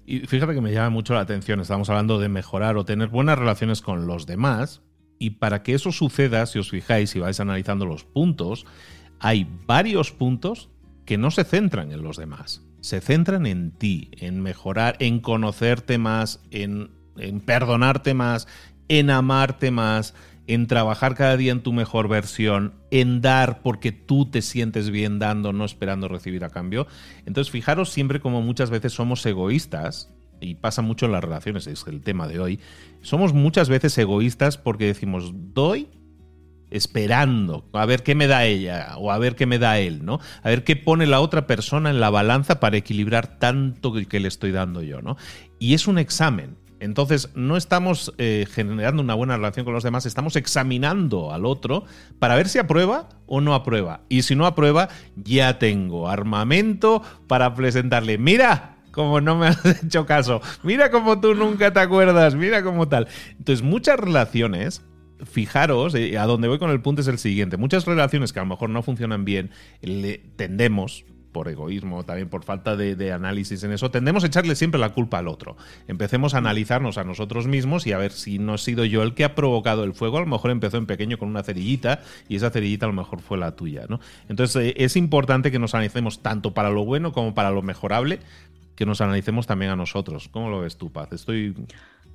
Y 0.05 0.19
fíjate 0.21 0.53
que 0.53 0.61
me 0.61 0.73
llama 0.73 0.89
mucho 0.89 1.13
la 1.13 1.21
atención, 1.21 1.59
estamos 1.59 1.89
hablando 1.89 2.19
de 2.19 2.29
mejorar 2.29 2.77
o 2.77 2.85
tener 2.85 3.07
buenas 3.07 3.39
relaciones 3.39 3.81
con 3.81 4.05
los 4.05 4.25
demás, 4.25 4.81
y 5.17 5.31
para 5.31 5.63
que 5.63 5.73
eso 5.73 5.91
suceda, 5.91 6.45
si 6.45 6.59
os 6.59 6.69
fijáis 6.69 7.15
y 7.15 7.19
vais 7.19 7.39
analizando 7.39 7.85
los 7.85 8.03
puntos, 8.03 8.65
hay 9.19 9.47
varios 9.65 10.11
puntos 10.11 10.69
que 11.05 11.17
no 11.17 11.31
se 11.31 11.45
centran 11.45 11.91
en 11.91 12.03
los 12.03 12.17
demás, 12.17 12.65
se 12.81 12.99
centran 12.99 13.45
en 13.45 13.71
ti, 13.71 14.11
en 14.17 14.41
mejorar, 14.41 14.97
en 14.99 15.19
conocerte 15.19 15.97
más, 15.97 16.41
en, 16.51 16.91
en 17.17 17.39
perdonarte 17.39 18.13
más, 18.13 18.47
en 18.89 19.09
amarte 19.09 19.71
más, 19.71 20.13
en 20.47 20.67
trabajar 20.67 21.15
cada 21.15 21.37
día 21.37 21.51
en 21.51 21.61
tu 21.61 21.73
mejor 21.73 22.07
versión, 22.07 22.73
en 22.91 23.21
dar 23.21 23.61
porque 23.61 23.91
tú 23.91 24.25
te 24.29 24.41
sientes 24.41 24.89
bien 24.89 25.19
dando, 25.19 25.53
no 25.53 25.65
esperando 25.65 26.07
recibir 26.07 26.43
a 26.43 26.49
cambio. 26.49 26.87
Entonces, 27.25 27.51
fijaros 27.51 27.89
siempre 27.89 28.19
como 28.19 28.41
muchas 28.41 28.69
veces 28.69 28.93
somos 28.93 29.25
egoístas, 29.25 30.09
y 30.41 30.55
pasa 30.55 30.81
mucho 30.81 31.05
en 31.05 31.13
las 31.13 31.23
relaciones, 31.23 31.67
es 31.67 31.85
el 31.87 32.01
tema 32.01 32.27
de 32.27 32.39
hoy, 32.39 32.59
somos 33.01 33.33
muchas 33.33 33.69
veces 33.69 33.97
egoístas 33.97 34.57
porque 34.57 34.85
decimos, 34.85 35.31
doy 35.53 35.87
esperando 36.69 37.69
a 37.73 37.85
ver 37.85 38.01
qué 38.01 38.15
me 38.15 38.25
da 38.25 38.45
ella 38.45 38.97
o 38.97 39.11
a 39.11 39.19
ver 39.19 39.35
qué 39.35 39.45
me 39.45 39.59
da 39.59 39.77
él, 39.77 40.03
¿no? 40.03 40.19
A 40.41 40.49
ver 40.49 40.63
qué 40.63 40.75
pone 40.75 41.05
la 41.05 41.21
otra 41.21 41.45
persona 41.45 41.91
en 41.91 41.99
la 41.99 42.09
balanza 42.09 42.59
para 42.59 42.77
equilibrar 42.77 43.37
tanto 43.37 43.93
que 43.93 44.19
le 44.19 44.27
estoy 44.27 44.51
dando 44.51 44.81
yo, 44.81 45.01
¿no? 45.01 45.15
Y 45.59 45.75
es 45.75 45.87
un 45.87 45.99
examen. 45.99 46.57
Entonces, 46.83 47.29
no 47.33 47.55
estamos 47.55 48.13
eh, 48.17 48.45
generando 48.51 49.01
una 49.01 49.13
buena 49.13 49.37
relación 49.37 49.63
con 49.63 49.73
los 49.73 49.83
demás, 49.83 50.05
estamos 50.05 50.35
examinando 50.35 51.31
al 51.31 51.45
otro 51.45 51.85
para 52.19 52.35
ver 52.35 52.49
si 52.49 52.59
aprueba 52.59 53.07
o 53.25 53.39
no 53.39 53.53
aprueba. 53.55 54.01
Y 54.09 54.23
si 54.23 54.35
no 54.35 54.45
aprueba, 54.45 54.89
ya 55.15 55.59
tengo 55.59 56.09
armamento 56.09 57.01
para 57.27 57.55
presentarle. 57.55 58.17
Mira, 58.17 58.75
como 58.91 59.21
no 59.21 59.37
me 59.37 59.47
has 59.47 59.65
hecho 59.65 60.05
caso. 60.05 60.41
Mira 60.61 60.91
como 60.91 61.21
tú 61.21 61.33
nunca 61.35 61.71
te 61.71 61.79
acuerdas. 61.79 62.35
Mira 62.35 62.63
como 62.63 62.89
tal. 62.89 63.07
Entonces, 63.37 63.63
muchas 63.63 63.97
relaciones 63.97 64.81
fijaros, 65.25 65.95
eh, 65.95 66.17
a 66.17 66.25
donde 66.25 66.49
voy 66.49 66.59
con 66.59 66.69
el 66.69 66.81
punto 66.81 67.01
es 67.01 67.07
el 67.07 67.17
siguiente. 67.17 67.55
Muchas 67.55 67.85
relaciones 67.85 68.33
que 68.33 68.39
a 68.39 68.43
lo 68.43 68.49
mejor 68.49 68.69
no 68.69 68.83
funcionan 68.83 69.23
bien, 69.23 69.51
le 69.81 70.17
tendemos, 70.35 71.05
por 71.33 71.49
egoísmo, 71.49 72.05
también 72.05 72.29
por 72.29 72.43
falta 72.43 72.77
de, 72.77 73.11
análisis 73.11 73.63
en 73.63 73.73
eso, 73.73 73.91
tendemos 73.91 74.23
a 74.23 74.27
echarle 74.27 74.55
siempre 74.55 74.79
la 74.79 74.93
culpa 74.93 75.17
al 75.17 75.27
otro. 75.27 75.57
Empecemos 75.89 76.33
a 76.33 76.37
analizarnos 76.37 76.97
a 76.97 77.03
nosotros 77.03 77.47
mismos 77.47 77.85
y 77.85 77.91
a 77.91 77.97
ver 77.97 78.13
si 78.13 78.39
no 78.39 78.55
he 78.55 78.57
sido 78.57 78.85
yo 78.85 79.03
el 79.03 79.13
que 79.13 79.25
ha 79.25 79.35
provocado 79.35 79.83
el 79.83 79.93
fuego. 79.93 80.17
A 80.17 80.21
lo 80.21 80.27
mejor 80.27 80.51
empezó 80.51 80.77
en 80.77 80.85
pequeño 80.85 81.17
con 81.17 81.27
una 81.27 81.43
cerillita 81.43 82.01
y 82.29 82.37
esa 82.37 82.51
cerillita 82.51 82.85
a 82.85 82.89
lo 82.89 82.95
mejor 82.95 83.19
fue 83.19 83.37
la 83.37 83.55
tuya. 83.55 83.85
¿no? 83.89 83.99
Entonces 84.29 84.55
eh, 84.63 84.73
es 84.77 84.95
importante 84.95 85.51
que 85.51 85.59
nos 85.59 85.73
analicemos 85.73 86.21
tanto 86.21 86.53
para 86.53 86.69
lo 86.69 86.85
bueno 86.85 87.11
como 87.11 87.33
para 87.33 87.51
lo 87.51 87.61
mejorable, 87.61 88.19
que 88.75 88.85
nos 88.85 89.01
analicemos 89.01 89.47
también 89.47 89.71
a 89.71 89.75
nosotros. 89.75 90.29
¿Cómo 90.29 90.49
lo 90.49 90.61
ves 90.61 90.77
tú, 90.77 90.91
Paz? 90.91 91.11
Estoy 91.11 91.55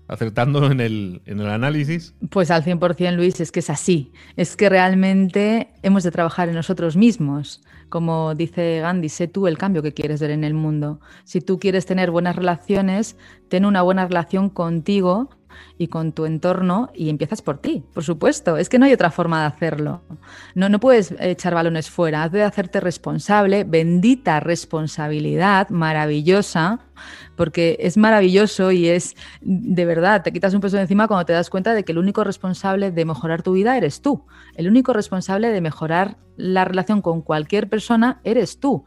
acertando 0.08 0.70
en 0.70 0.80
el, 0.80 1.22
en 1.26 1.40
el 1.40 1.48
análisis? 1.48 2.14
Pues 2.30 2.50
al 2.50 2.64
100%, 2.64 3.14
Luis, 3.14 3.40
es 3.40 3.52
que 3.52 3.60
es 3.60 3.70
así. 3.70 4.12
Es 4.36 4.56
que 4.56 4.68
realmente 4.68 5.68
hemos 5.82 6.02
de 6.02 6.10
trabajar 6.10 6.48
en 6.48 6.54
nosotros 6.54 6.96
mismos. 6.96 7.62
Como 7.88 8.34
dice 8.34 8.80
Gandhi, 8.80 9.08
sé 9.08 9.28
tú 9.28 9.46
el 9.46 9.56
cambio 9.56 9.82
que 9.82 9.94
quieres 9.94 10.20
ver 10.20 10.30
en 10.30 10.44
el 10.44 10.54
mundo. 10.54 11.00
Si 11.24 11.40
tú 11.40 11.58
quieres 11.58 11.86
tener 11.86 12.10
buenas 12.10 12.36
relaciones, 12.36 13.16
ten 13.48 13.64
una 13.64 13.82
buena 13.82 14.06
relación 14.06 14.50
contigo 14.50 15.30
y 15.76 15.88
con 15.88 16.12
tu 16.12 16.26
entorno 16.26 16.90
y 16.94 17.08
empiezas 17.08 17.42
por 17.42 17.58
ti, 17.58 17.84
por 17.94 18.04
supuesto. 18.04 18.56
Es 18.56 18.68
que 18.68 18.78
no 18.78 18.86
hay 18.86 18.92
otra 18.92 19.10
forma 19.10 19.40
de 19.40 19.46
hacerlo. 19.46 20.02
No, 20.54 20.68
no 20.68 20.80
puedes 20.80 21.14
echar 21.20 21.54
balones 21.54 21.90
fuera, 21.90 22.24
has 22.24 22.32
de 22.32 22.42
hacerte 22.42 22.80
responsable, 22.80 23.64
bendita 23.64 24.40
responsabilidad, 24.40 25.68
maravillosa, 25.70 26.80
porque 27.37 27.76
es 27.80 27.96
maravilloso 27.96 28.72
y 28.72 28.88
es 28.88 29.16
de 29.40 29.84
verdad, 29.84 30.22
te 30.22 30.32
quitas 30.32 30.54
un 30.54 30.61
peso 30.61 30.76
de 30.76 30.82
encima 30.82 31.08
cuando 31.08 31.24
te 31.26 31.32
das 31.32 31.50
cuenta 31.50 31.74
de 31.74 31.84
que 31.84 31.92
el 31.92 31.98
único 31.98 32.24
responsable 32.24 32.90
de 32.90 33.04
mejorar 33.04 33.42
tu 33.42 33.52
vida 33.52 33.76
eres 33.76 34.02
tú. 34.02 34.24
El 34.54 34.68
único 34.68 34.92
responsable 34.92 35.48
de 35.48 35.61
mejorar 35.61 36.16
la 36.37 36.64
relación 36.64 37.02
con 37.02 37.22
cualquier 37.22 37.68
persona 37.68 38.20
eres 38.24 38.61
tú. 38.61 38.84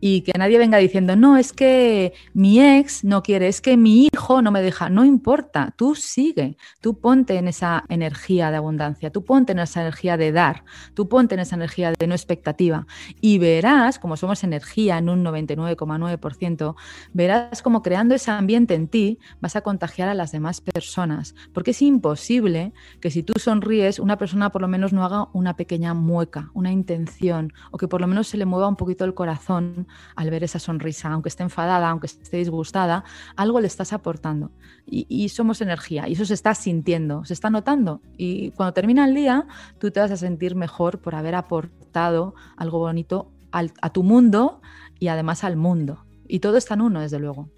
Y 0.00 0.20
que 0.20 0.32
nadie 0.36 0.58
venga 0.58 0.76
diciendo, 0.76 1.16
no, 1.16 1.38
es 1.38 1.54
que 1.54 2.12
mi 2.34 2.60
ex 2.60 3.04
no 3.04 3.22
quiere, 3.22 3.48
es 3.48 3.62
que 3.62 3.78
mi 3.78 4.08
hijo 4.12 4.42
no 4.42 4.50
me 4.50 4.60
deja, 4.60 4.90
no 4.90 5.02
importa, 5.02 5.72
tú 5.78 5.94
sigue, 5.94 6.58
tú 6.82 7.00
ponte 7.00 7.36
en 7.36 7.48
esa 7.48 7.84
energía 7.88 8.50
de 8.50 8.58
abundancia, 8.58 9.10
tú 9.10 9.24
ponte 9.24 9.52
en 9.52 9.60
esa 9.60 9.80
energía 9.80 10.18
de 10.18 10.30
dar, 10.30 10.64
tú 10.92 11.08
ponte 11.08 11.36
en 11.36 11.40
esa 11.40 11.56
energía 11.56 11.92
de 11.98 12.06
no 12.06 12.14
expectativa. 12.14 12.86
Y 13.22 13.38
verás, 13.38 13.98
como 13.98 14.18
somos 14.18 14.44
energía 14.44 14.98
en 14.98 15.08
un 15.08 15.24
99,9%, 15.24 16.74
verás 17.14 17.53
como 17.62 17.82
creando 17.82 18.14
ese 18.14 18.30
ambiente 18.30 18.74
en 18.74 18.88
ti, 18.88 19.18
vas 19.40 19.56
a 19.56 19.60
contagiar 19.60 20.08
a 20.08 20.14
las 20.14 20.32
demás 20.32 20.60
personas. 20.60 21.34
Porque 21.52 21.72
es 21.72 21.82
imposible 21.82 22.72
que 23.00 23.10
si 23.10 23.22
tú 23.22 23.34
sonríes, 23.38 23.98
una 23.98 24.18
persona 24.18 24.50
por 24.50 24.62
lo 24.62 24.68
menos 24.68 24.92
no 24.92 25.04
haga 25.04 25.28
una 25.32 25.56
pequeña 25.56 25.94
mueca, 25.94 26.50
una 26.54 26.72
intención, 26.72 27.52
o 27.70 27.78
que 27.78 27.88
por 27.88 28.00
lo 28.00 28.06
menos 28.06 28.28
se 28.28 28.36
le 28.36 28.46
mueva 28.46 28.68
un 28.68 28.76
poquito 28.76 29.04
el 29.04 29.14
corazón 29.14 29.86
al 30.16 30.30
ver 30.30 30.44
esa 30.44 30.58
sonrisa, 30.58 31.10
aunque 31.10 31.28
esté 31.28 31.42
enfadada, 31.42 31.88
aunque 31.88 32.06
esté 32.06 32.38
disgustada, 32.38 33.04
algo 33.36 33.60
le 33.60 33.66
estás 33.66 33.92
aportando. 33.92 34.50
Y 34.86 35.28
somos 35.30 35.60
energía, 35.60 36.08
y 36.08 36.12
eso 36.12 36.24
se 36.24 36.34
está 36.34 36.54
sintiendo, 36.54 37.24
se 37.24 37.32
está 37.32 37.50
notando. 37.50 38.02
Y 38.16 38.50
cuando 38.50 38.74
termina 38.74 39.06
el 39.06 39.14
día, 39.14 39.46
tú 39.78 39.90
te 39.90 40.00
vas 40.00 40.10
a 40.10 40.16
sentir 40.16 40.54
mejor 40.54 40.98
por 40.98 41.14
haber 41.14 41.34
aportado 41.34 42.34
algo 42.56 42.78
bonito 42.78 43.30
a 43.52 43.90
tu 43.90 44.02
mundo 44.02 44.60
y 44.98 45.08
además 45.08 45.44
al 45.44 45.56
mundo. 45.56 46.04
Y 46.34 46.40
todo 46.40 46.56
está 46.56 46.74
en 46.74 46.80
uno, 46.80 47.00
desde 47.00 47.20
luego. 47.20 47.48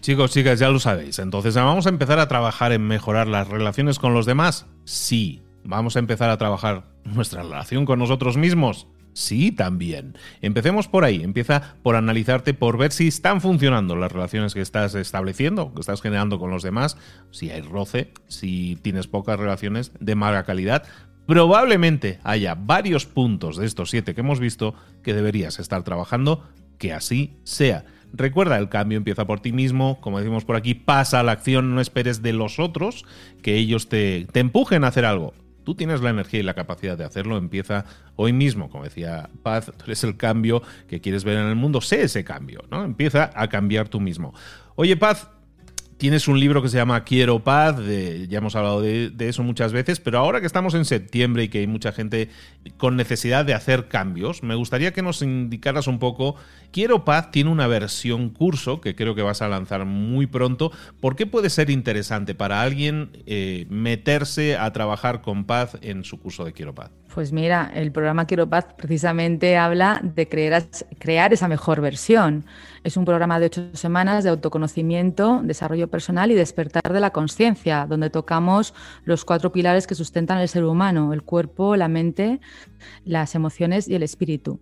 Chicos, 0.00 0.32
chicas, 0.32 0.58
ya 0.58 0.68
lo 0.68 0.80
sabéis. 0.80 1.20
Entonces, 1.20 1.54
¿vamos 1.54 1.86
a 1.86 1.90
empezar 1.90 2.18
a 2.18 2.26
trabajar 2.26 2.72
en 2.72 2.82
mejorar 2.82 3.28
las 3.28 3.46
relaciones 3.46 4.00
con 4.00 4.14
los 4.14 4.26
demás? 4.26 4.66
Sí. 4.84 5.40
¿Vamos 5.62 5.94
a 5.94 6.00
empezar 6.00 6.28
a 6.28 6.38
trabajar 6.38 6.86
nuestra 7.04 7.44
relación 7.44 7.86
con 7.86 8.00
nosotros 8.00 8.36
mismos? 8.36 8.88
Sí, 9.12 9.52
también. 9.52 10.18
Empecemos 10.42 10.88
por 10.88 11.04
ahí. 11.04 11.22
Empieza 11.22 11.76
por 11.84 11.94
analizarte, 11.94 12.52
por 12.52 12.76
ver 12.76 12.90
si 12.90 13.06
están 13.06 13.40
funcionando 13.40 13.94
las 13.94 14.10
relaciones 14.10 14.52
que 14.52 14.60
estás 14.60 14.96
estableciendo, 14.96 15.72
que 15.72 15.82
estás 15.82 16.02
generando 16.02 16.40
con 16.40 16.50
los 16.50 16.64
demás, 16.64 16.96
si 17.30 17.52
hay 17.52 17.60
roce, 17.60 18.12
si 18.26 18.76
tienes 18.82 19.06
pocas 19.06 19.38
relaciones 19.38 19.92
de 20.00 20.16
mala 20.16 20.42
calidad. 20.42 20.82
Probablemente 21.28 22.18
haya 22.24 22.56
varios 22.56 23.06
puntos 23.06 23.56
de 23.56 23.66
estos 23.66 23.90
siete 23.90 24.16
que 24.16 24.22
hemos 24.22 24.40
visto 24.40 24.74
que 25.04 25.14
deberías 25.14 25.60
estar 25.60 25.84
trabajando, 25.84 26.44
que 26.80 26.92
así 26.92 27.36
sea. 27.44 27.84
Recuerda, 28.12 28.58
el 28.58 28.68
cambio 28.68 28.98
empieza 28.98 29.26
por 29.26 29.38
ti 29.38 29.52
mismo, 29.52 30.00
como 30.00 30.18
decimos 30.18 30.44
por 30.44 30.56
aquí, 30.56 30.74
pasa 30.74 31.20
a 31.20 31.22
la 31.22 31.30
acción, 31.30 31.76
no 31.76 31.80
esperes 31.80 32.22
de 32.22 32.32
los 32.32 32.58
otros 32.58 33.04
que 33.42 33.54
ellos 33.54 33.88
te, 33.88 34.26
te 34.32 34.40
empujen 34.40 34.82
a 34.82 34.88
hacer 34.88 35.04
algo. 35.04 35.32
Tú 35.62 35.76
tienes 35.76 36.00
la 36.00 36.10
energía 36.10 36.40
y 36.40 36.42
la 36.42 36.54
capacidad 36.54 36.98
de 36.98 37.04
hacerlo, 37.04 37.36
empieza 37.36 37.84
hoy 38.16 38.32
mismo, 38.32 38.70
como 38.70 38.84
decía 38.84 39.28
Paz, 39.44 39.66
tú 39.66 39.84
eres 39.84 40.02
el 40.02 40.16
cambio 40.16 40.62
que 40.88 41.00
quieres 41.00 41.22
ver 41.22 41.36
en 41.36 41.46
el 41.46 41.54
mundo, 41.54 41.80
sé 41.82 42.02
ese 42.02 42.24
cambio, 42.24 42.64
¿no? 42.70 42.82
Empieza 42.82 43.30
a 43.34 43.48
cambiar 43.48 43.88
tú 43.88 44.00
mismo. 44.00 44.34
Oye, 44.74 44.96
Paz, 44.96 45.28
Tienes 46.00 46.28
un 46.28 46.40
libro 46.40 46.62
que 46.62 46.70
se 46.70 46.78
llama 46.78 47.04
Quiero 47.04 47.40
Paz, 47.40 47.76
ya 48.26 48.38
hemos 48.38 48.56
hablado 48.56 48.80
de, 48.80 49.12
eso 49.18 49.42
muchas 49.42 49.74
veces, 49.74 50.00
pero 50.00 50.16
ahora 50.16 50.40
que 50.40 50.46
estamos 50.46 50.72
en 50.72 50.86
septiembre 50.86 51.42
y 51.42 51.48
que 51.50 51.58
hay 51.58 51.66
mucha 51.66 51.92
gente 51.92 52.30
con 52.78 52.96
necesidad 52.96 53.44
de 53.44 53.52
hacer 53.52 53.86
cambios, 53.86 54.42
me 54.42 54.54
gustaría 54.54 54.94
que 54.94 55.02
nos 55.02 55.20
indicaras 55.20 55.88
un 55.88 55.98
poco, 55.98 56.36
Quiero 56.72 57.04
Paz 57.04 57.30
tiene 57.30 57.50
una 57.50 57.66
versión 57.66 58.30
curso 58.30 58.80
que 58.80 58.96
creo 58.96 59.14
que 59.14 59.20
vas 59.20 59.42
a 59.42 59.48
lanzar 59.48 59.84
muy 59.84 60.26
pronto, 60.26 60.72
¿por 61.02 61.16
qué 61.16 61.26
puede 61.26 61.50
ser 61.50 61.68
interesante 61.68 62.34
para 62.34 62.62
alguien 62.62 63.10
eh, 63.26 63.66
meterse 63.68 64.56
a 64.56 64.72
trabajar 64.72 65.20
con 65.20 65.44
paz 65.44 65.76
en 65.82 66.04
su 66.04 66.18
curso 66.18 66.46
de 66.46 66.54
Quiero 66.54 66.74
Paz? 66.74 66.92
Pues 67.12 67.32
mira, 67.32 67.72
el 67.74 67.90
programa 67.90 68.26
Quiero 68.26 68.48
Paz 68.48 68.66
precisamente 68.76 69.56
habla 69.56 70.00
de 70.02 70.28
crear, 70.28 70.64
crear 71.00 71.32
esa 71.32 71.48
mejor 71.48 71.80
versión. 71.80 72.44
Es 72.84 72.96
un 72.96 73.04
programa 73.04 73.40
de 73.40 73.46
ocho 73.46 73.74
semanas 73.74 74.22
de 74.22 74.30
autoconocimiento, 74.30 75.40
desarrollo 75.42 75.88
personal 75.88 76.30
y 76.30 76.34
despertar 76.34 76.92
de 76.92 77.00
la 77.00 77.10
conciencia, 77.10 77.86
donde 77.88 78.10
tocamos 78.10 78.74
los 79.04 79.24
cuatro 79.24 79.50
pilares 79.50 79.88
que 79.88 79.96
sustentan 79.96 80.38
el 80.38 80.48
ser 80.48 80.64
humano, 80.64 81.12
el 81.12 81.24
cuerpo, 81.24 81.74
la 81.74 81.88
mente, 81.88 82.40
las 83.04 83.34
emociones 83.34 83.88
y 83.88 83.96
el 83.96 84.04
espíritu. 84.04 84.60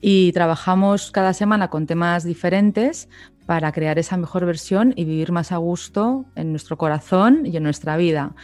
Y 0.00 0.32
trabajamos 0.32 1.10
cada 1.10 1.34
semana 1.34 1.68
con 1.68 1.86
temas 1.86 2.24
diferentes 2.24 3.10
para 3.50 3.72
crear 3.72 3.98
esa 3.98 4.16
mejor 4.16 4.46
versión 4.46 4.92
y 4.94 5.04
vivir 5.04 5.32
más 5.32 5.50
a 5.50 5.56
gusto 5.56 6.24
en 6.36 6.52
nuestro 6.52 6.78
corazón 6.78 7.44
y 7.44 7.56
en 7.56 7.64
nuestra 7.64 7.96
vida. 7.96 8.36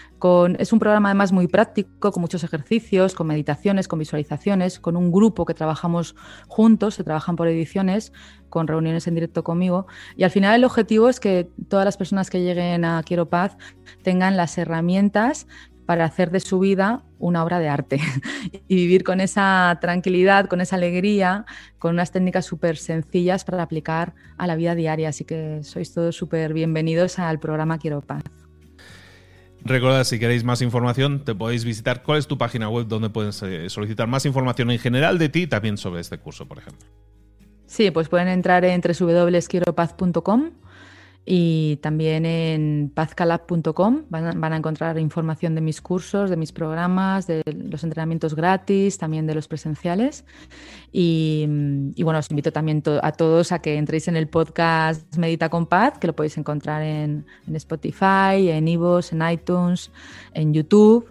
Es 0.59 0.73
un 0.73 0.81
programa 0.81 1.11
además 1.11 1.31
muy 1.31 1.47
práctico, 1.47 2.11
con 2.11 2.21
muchos 2.21 2.43
ejercicios, 2.43 3.15
con 3.15 3.29
meditaciones, 3.29 3.87
con 3.87 4.01
visualizaciones, 4.01 4.81
con 4.81 4.97
un 4.97 5.13
grupo 5.13 5.45
que 5.45 5.55
trabajamos 5.55 6.17
juntos, 6.49 6.97
se 6.97 7.05
trabajan 7.05 7.37
por 7.37 7.47
ediciones, 7.47 8.13
con 8.49 8.67
reuniones 8.67 9.07
en 9.07 9.15
directo 9.15 9.45
conmigo. 9.45 9.87
Y 10.17 10.25
al 10.25 10.33
final 10.33 10.57
el 10.57 10.65
objetivo 10.65 11.09
es 11.09 11.21
que 11.21 11.49
todas 11.69 11.85
las 11.85 11.97
personas 11.97 12.29
que 12.29 12.43
lleguen 12.43 12.85
a 12.85 13.01
Quiero 13.05 13.29
Paz 13.29 13.57
tengan 14.03 14.37
las 14.37 14.59
herramientas 14.59 15.47
para 15.87 16.05
hacer 16.05 16.31
de 16.31 16.41
su 16.41 16.59
vida 16.59 17.05
una 17.19 17.43
obra 17.43 17.59
de 17.59 17.69
arte 17.69 18.01
y 18.69 18.75
vivir 18.75 19.05
con 19.05 19.21
esa 19.21 19.79
tranquilidad, 19.81 20.47
con 20.47 20.61
esa 20.61 20.77
alegría, 20.77 21.47
con 21.79 21.95
unas 21.95 22.13
técnicas 22.13 22.45
súper 22.45 22.77
sencillas 22.77 23.45
para 23.45 23.63
aplicar 23.63 24.15
a 24.37 24.47
la 24.47 24.57
vida 24.57 24.75
diaria. 24.75 25.09
Así 25.09 25.25
que 25.25 25.61
sois 25.63 25.95
todos 25.95 26.17
súper 26.17 26.53
bienvenidos 26.53 27.19
al 27.19 27.39
programa 27.39 27.79
Quiero 27.79 28.03
Paz. 28.03 28.25
Recuerda, 29.65 30.05
si 30.05 30.19
queréis 30.19 30.45
más 30.45 30.63
información, 30.63 31.25
te 31.25 31.35
podéis 31.35 31.65
visitar. 31.65 32.03
¿Cuál 32.03 32.19
es 32.19 32.27
tu 32.27 32.39
página 32.39 32.69
web 32.69 32.87
donde 32.87 33.11
puedes 33.11 33.43
eh, 33.43 33.69
solicitar 33.69 34.07
más 34.07 34.25
información 34.27 34.71
en 34.71 34.79
general 34.79 35.19
de 35.19 35.29
ti 35.29 35.43
y 35.43 35.47
también 35.47 35.77
sobre 35.77 36.01
este 36.01 36.19
curso, 36.19 36.47
por 36.47 36.59
ejemplo? 36.59 36.87
Sí, 37.67 37.91
pues 37.91 38.09
pueden 38.09 38.29
entrar 38.29 38.65
en 38.65 38.81
www.quieropaz.com 38.81 40.51
y 41.29 41.77
también 41.79 42.25
en 42.25 42.93
pazcalab.com 42.95 44.05
van, 44.09 44.53
a 44.53 44.57
encontrar 44.57 44.97
información 45.01 45.57
de 45.57 45.61
mis 45.61 45.81
cursos, 45.81 46.31
de 46.31 46.37
mis 46.37 46.53
programas, 46.53 47.27
de 47.27 47.43
los 47.47 47.83
entrenamientos 47.83 48.37
gratis, 48.37 48.97
también 48.97 49.27
de 49.27 49.35
los 49.35 49.49
presenciales. 49.49 50.25
Y, 50.93 51.45
bueno, 52.01 52.21
os 52.21 52.31
invito 52.31 52.53
también 52.53 52.81
a 53.03 53.11
todos 53.11 53.51
a 53.51 53.59
que 53.59 53.77
entréis 53.77 54.07
en 54.07 54.17
el 54.17 54.29
podcast 54.29 55.17
Medita 55.17 55.49
con 55.49 55.67
Paz, 55.67 55.99
que 55.99 56.07
lo 56.07 56.15
podéis 56.15 56.39
encontrar 56.39 56.83
en, 56.83 57.27
en 57.49 57.57
Spotify, 57.57 58.49
en 58.49 58.69
Ivos, 58.69 59.13
en 59.13 59.29
iTunes, 59.29 59.91
en 60.33 60.55
YouTube 60.55 61.11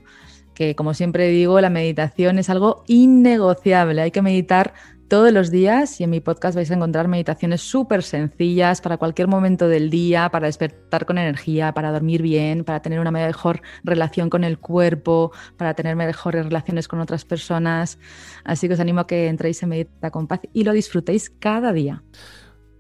que 0.56 0.74
como 0.74 0.94
siempre 0.94 1.28
digo, 1.28 1.60
la 1.60 1.70
meditación 1.70 2.40
es 2.40 2.50
algo 2.50 2.86
innegociable. 2.88 4.02
Hay 4.02 4.12
que 4.12 4.22
meditar 4.22 4.74
todos 5.08 5.32
los 5.32 5.52
días 5.52 6.00
y 6.02 6.04
en 6.04 6.10
mi 6.10 6.20
podcast 6.20 6.56
vais 6.56 6.72
a 6.72 6.74
encontrar 6.74 7.08
meditaciones 7.08 7.62
súper 7.62 8.02
sencillas 8.04 8.82
para 8.82 8.98
cualquier 8.98 9.28
momento 9.28 9.68
del 9.68 9.90
día, 9.90 10.30
para 10.30 10.48
despertar 10.48 11.06
con 11.06 11.18
energía, 11.18 11.74
para 11.74 11.92
dormir 11.92 12.22
bien, 12.22 12.64
para 12.64 12.82
tener 12.82 13.00
una 13.00 13.12
mejor 13.12 13.62
relación 13.84 14.30
con 14.30 14.44
el 14.44 14.58
cuerpo, 14.58 15.32
para 15.58 15.74
tener 15.74 15.96
mejores 15.96 16.46
relaciones 16.46 16.88
con 16.88 17.00
otras 17.00 17.26
personas. 17.26 18.00
Así 18.44 18.68
que 18.68 18.74
os 18.74 18.80
animo 18.80 19.02
a 19.02 19.08
que 19.08 19.28
entréis 19.28 19.62
en 19.64 19.70
Medita 19.70 20.12
con 20.12 20.28
Paz 20.28 20.42
y 20.54 20.64
lo 20.64 20.74
disfrutéis 20.74 21.30
cada 21.30 21.72
día. 21.72 22.04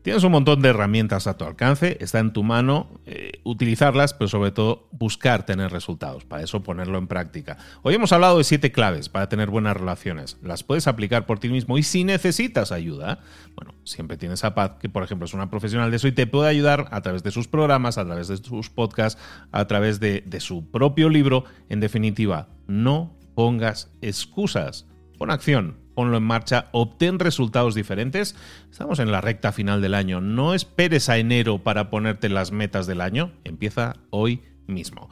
Tienes 0.05 0.23
un 0.23 0.33
montón 0.33 0.61
de 0.61 0.69
herramientas 0.69 1.25
a 1.25 1.35
tu 1.35 1.45
alcance, 1.45 1.97
está 1.99 2.19
en 2.19 2.31
tu 2.31 2.43
mano 2.43 3.01
eh, 3.07 3.41
utilizarlas, 3.43 4.13
pero 4.13 4.27
sobre 4.27 4.51
todo 4.51 4.87
buscar 4.91 5.47
tener 5.47 5.71
resultados, 5.71 6.25
para 6.25 6.43
eso 6.43 6.61
ponerlo 6.61 6.99
en 6.99 7.07
práctica. 7.07 7.57
Hoy 7.81 7.95
hemos 7.95 8.11
hablado 8.11 8.37
de 8.37 8.43
siete 8.43 8.71
claves 8.71 9.09
para 9.09 9.29
tener 9.29 9.49
buenas 9.49 9.75
relaciones, 9.75 10.37
las 10.43 10.61
puedes 10.61 10.85
aplicar 10.85 11.25
por 11.25 11.39
ti 11.39 11.49
mismo 11.49 11.79
y 11.79 11.81
si 11.81 12.03
necesitas 12.03 12.71
ayuda, 12.71 13.21
bueno, 13.55 13.73
siempre 13.83 14.15
tienes 14.15 14.43
a 14.43 14.53
Paz, 14.53 14.73
que 14.79 14.89
por 14.89 15.01
ejemplo 15.01 15.25
es 15.25 15.33
una 15.33 15.49
profesional 15.49 15.89
de 15.89 15.97
eso 15.97 16.07
y 16.07 16.11
te 16.11 16.27
puede 16.27 16.49
ayudar 16.49 16.87
a 16.91 17.01
través 17.01 17.23
de 17.23 17.31
sus 17.31 17.47
programas, 17.47 17.97
a 17.97 18.05
través 18.05 18.27
de 18.27 18.37
sus 18.37 18.69
podcasts, 18.69 19.19
a 19.51 19.65
través 19.65 19.99
de, 19.99 20.21
de 20.23 20.39
su 20.39 20.69
propio 20.69 21.09
libro, 21.09 21.45
en 21.67 21.79
definitiva, 21.79 22.49
no 22.67 23.17
pongas 23.33 23.91
excusas, 24.03 24.85
pon 25.17 25.31
acción 25.31 25.83
ponlo 25.95 26.17
en 26.17 26.23
marcha, 26.23 26.67
obtén 26.71 27.17
resultados 27.17 27.73
diferentes. 27.73 28.35
Estamos 28.69 28.99
en 28.99 29.11
la 29.11 29.21
recta 29.21 29.51
final 29.51 29.81
del 29.81 29.95
año. 29.95 30.21
No 30.21 30.53
esperes 30.53 31.09
a 31.09 31.17
enero 31.17 31.63
para 31.63 31.89
ponerte 31.89 32.29
las 32.29 32.51
metas 32.51 32.85
del 32.85 33.01
año. 33.01 33.31
Empieza 33.43 33.95
hoy 34.11 34.43
mismo. 34.67 35.09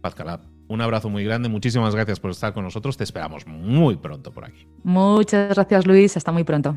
Paz 0.00 0.14
Calab, 0.14 0.40
un 0.68 0.80
abrazo 0.80 1.10
muy 1.10 1.24
grande. 1.24 1.48
Muchísimas 1.48 1.94
gracias 1.94 2.20
por 2.20 2.30
estar 2.30 2.54
con 2.54 2.64
nosotros. 2.64 2.96
Te 2.96 3.04
esperamos 3.04 3.46
muy 3.46 3.96
pronto 3.96 4.32
por 4.32 4.44
aquí. 4.44 4.66
Muchas 4.84 5.54
gracias, 5.54 5.86
Luis. 5.86 6.16
Hasta 6.16 6.32
muy 6.32 6.44
pronto. 6.44 6.76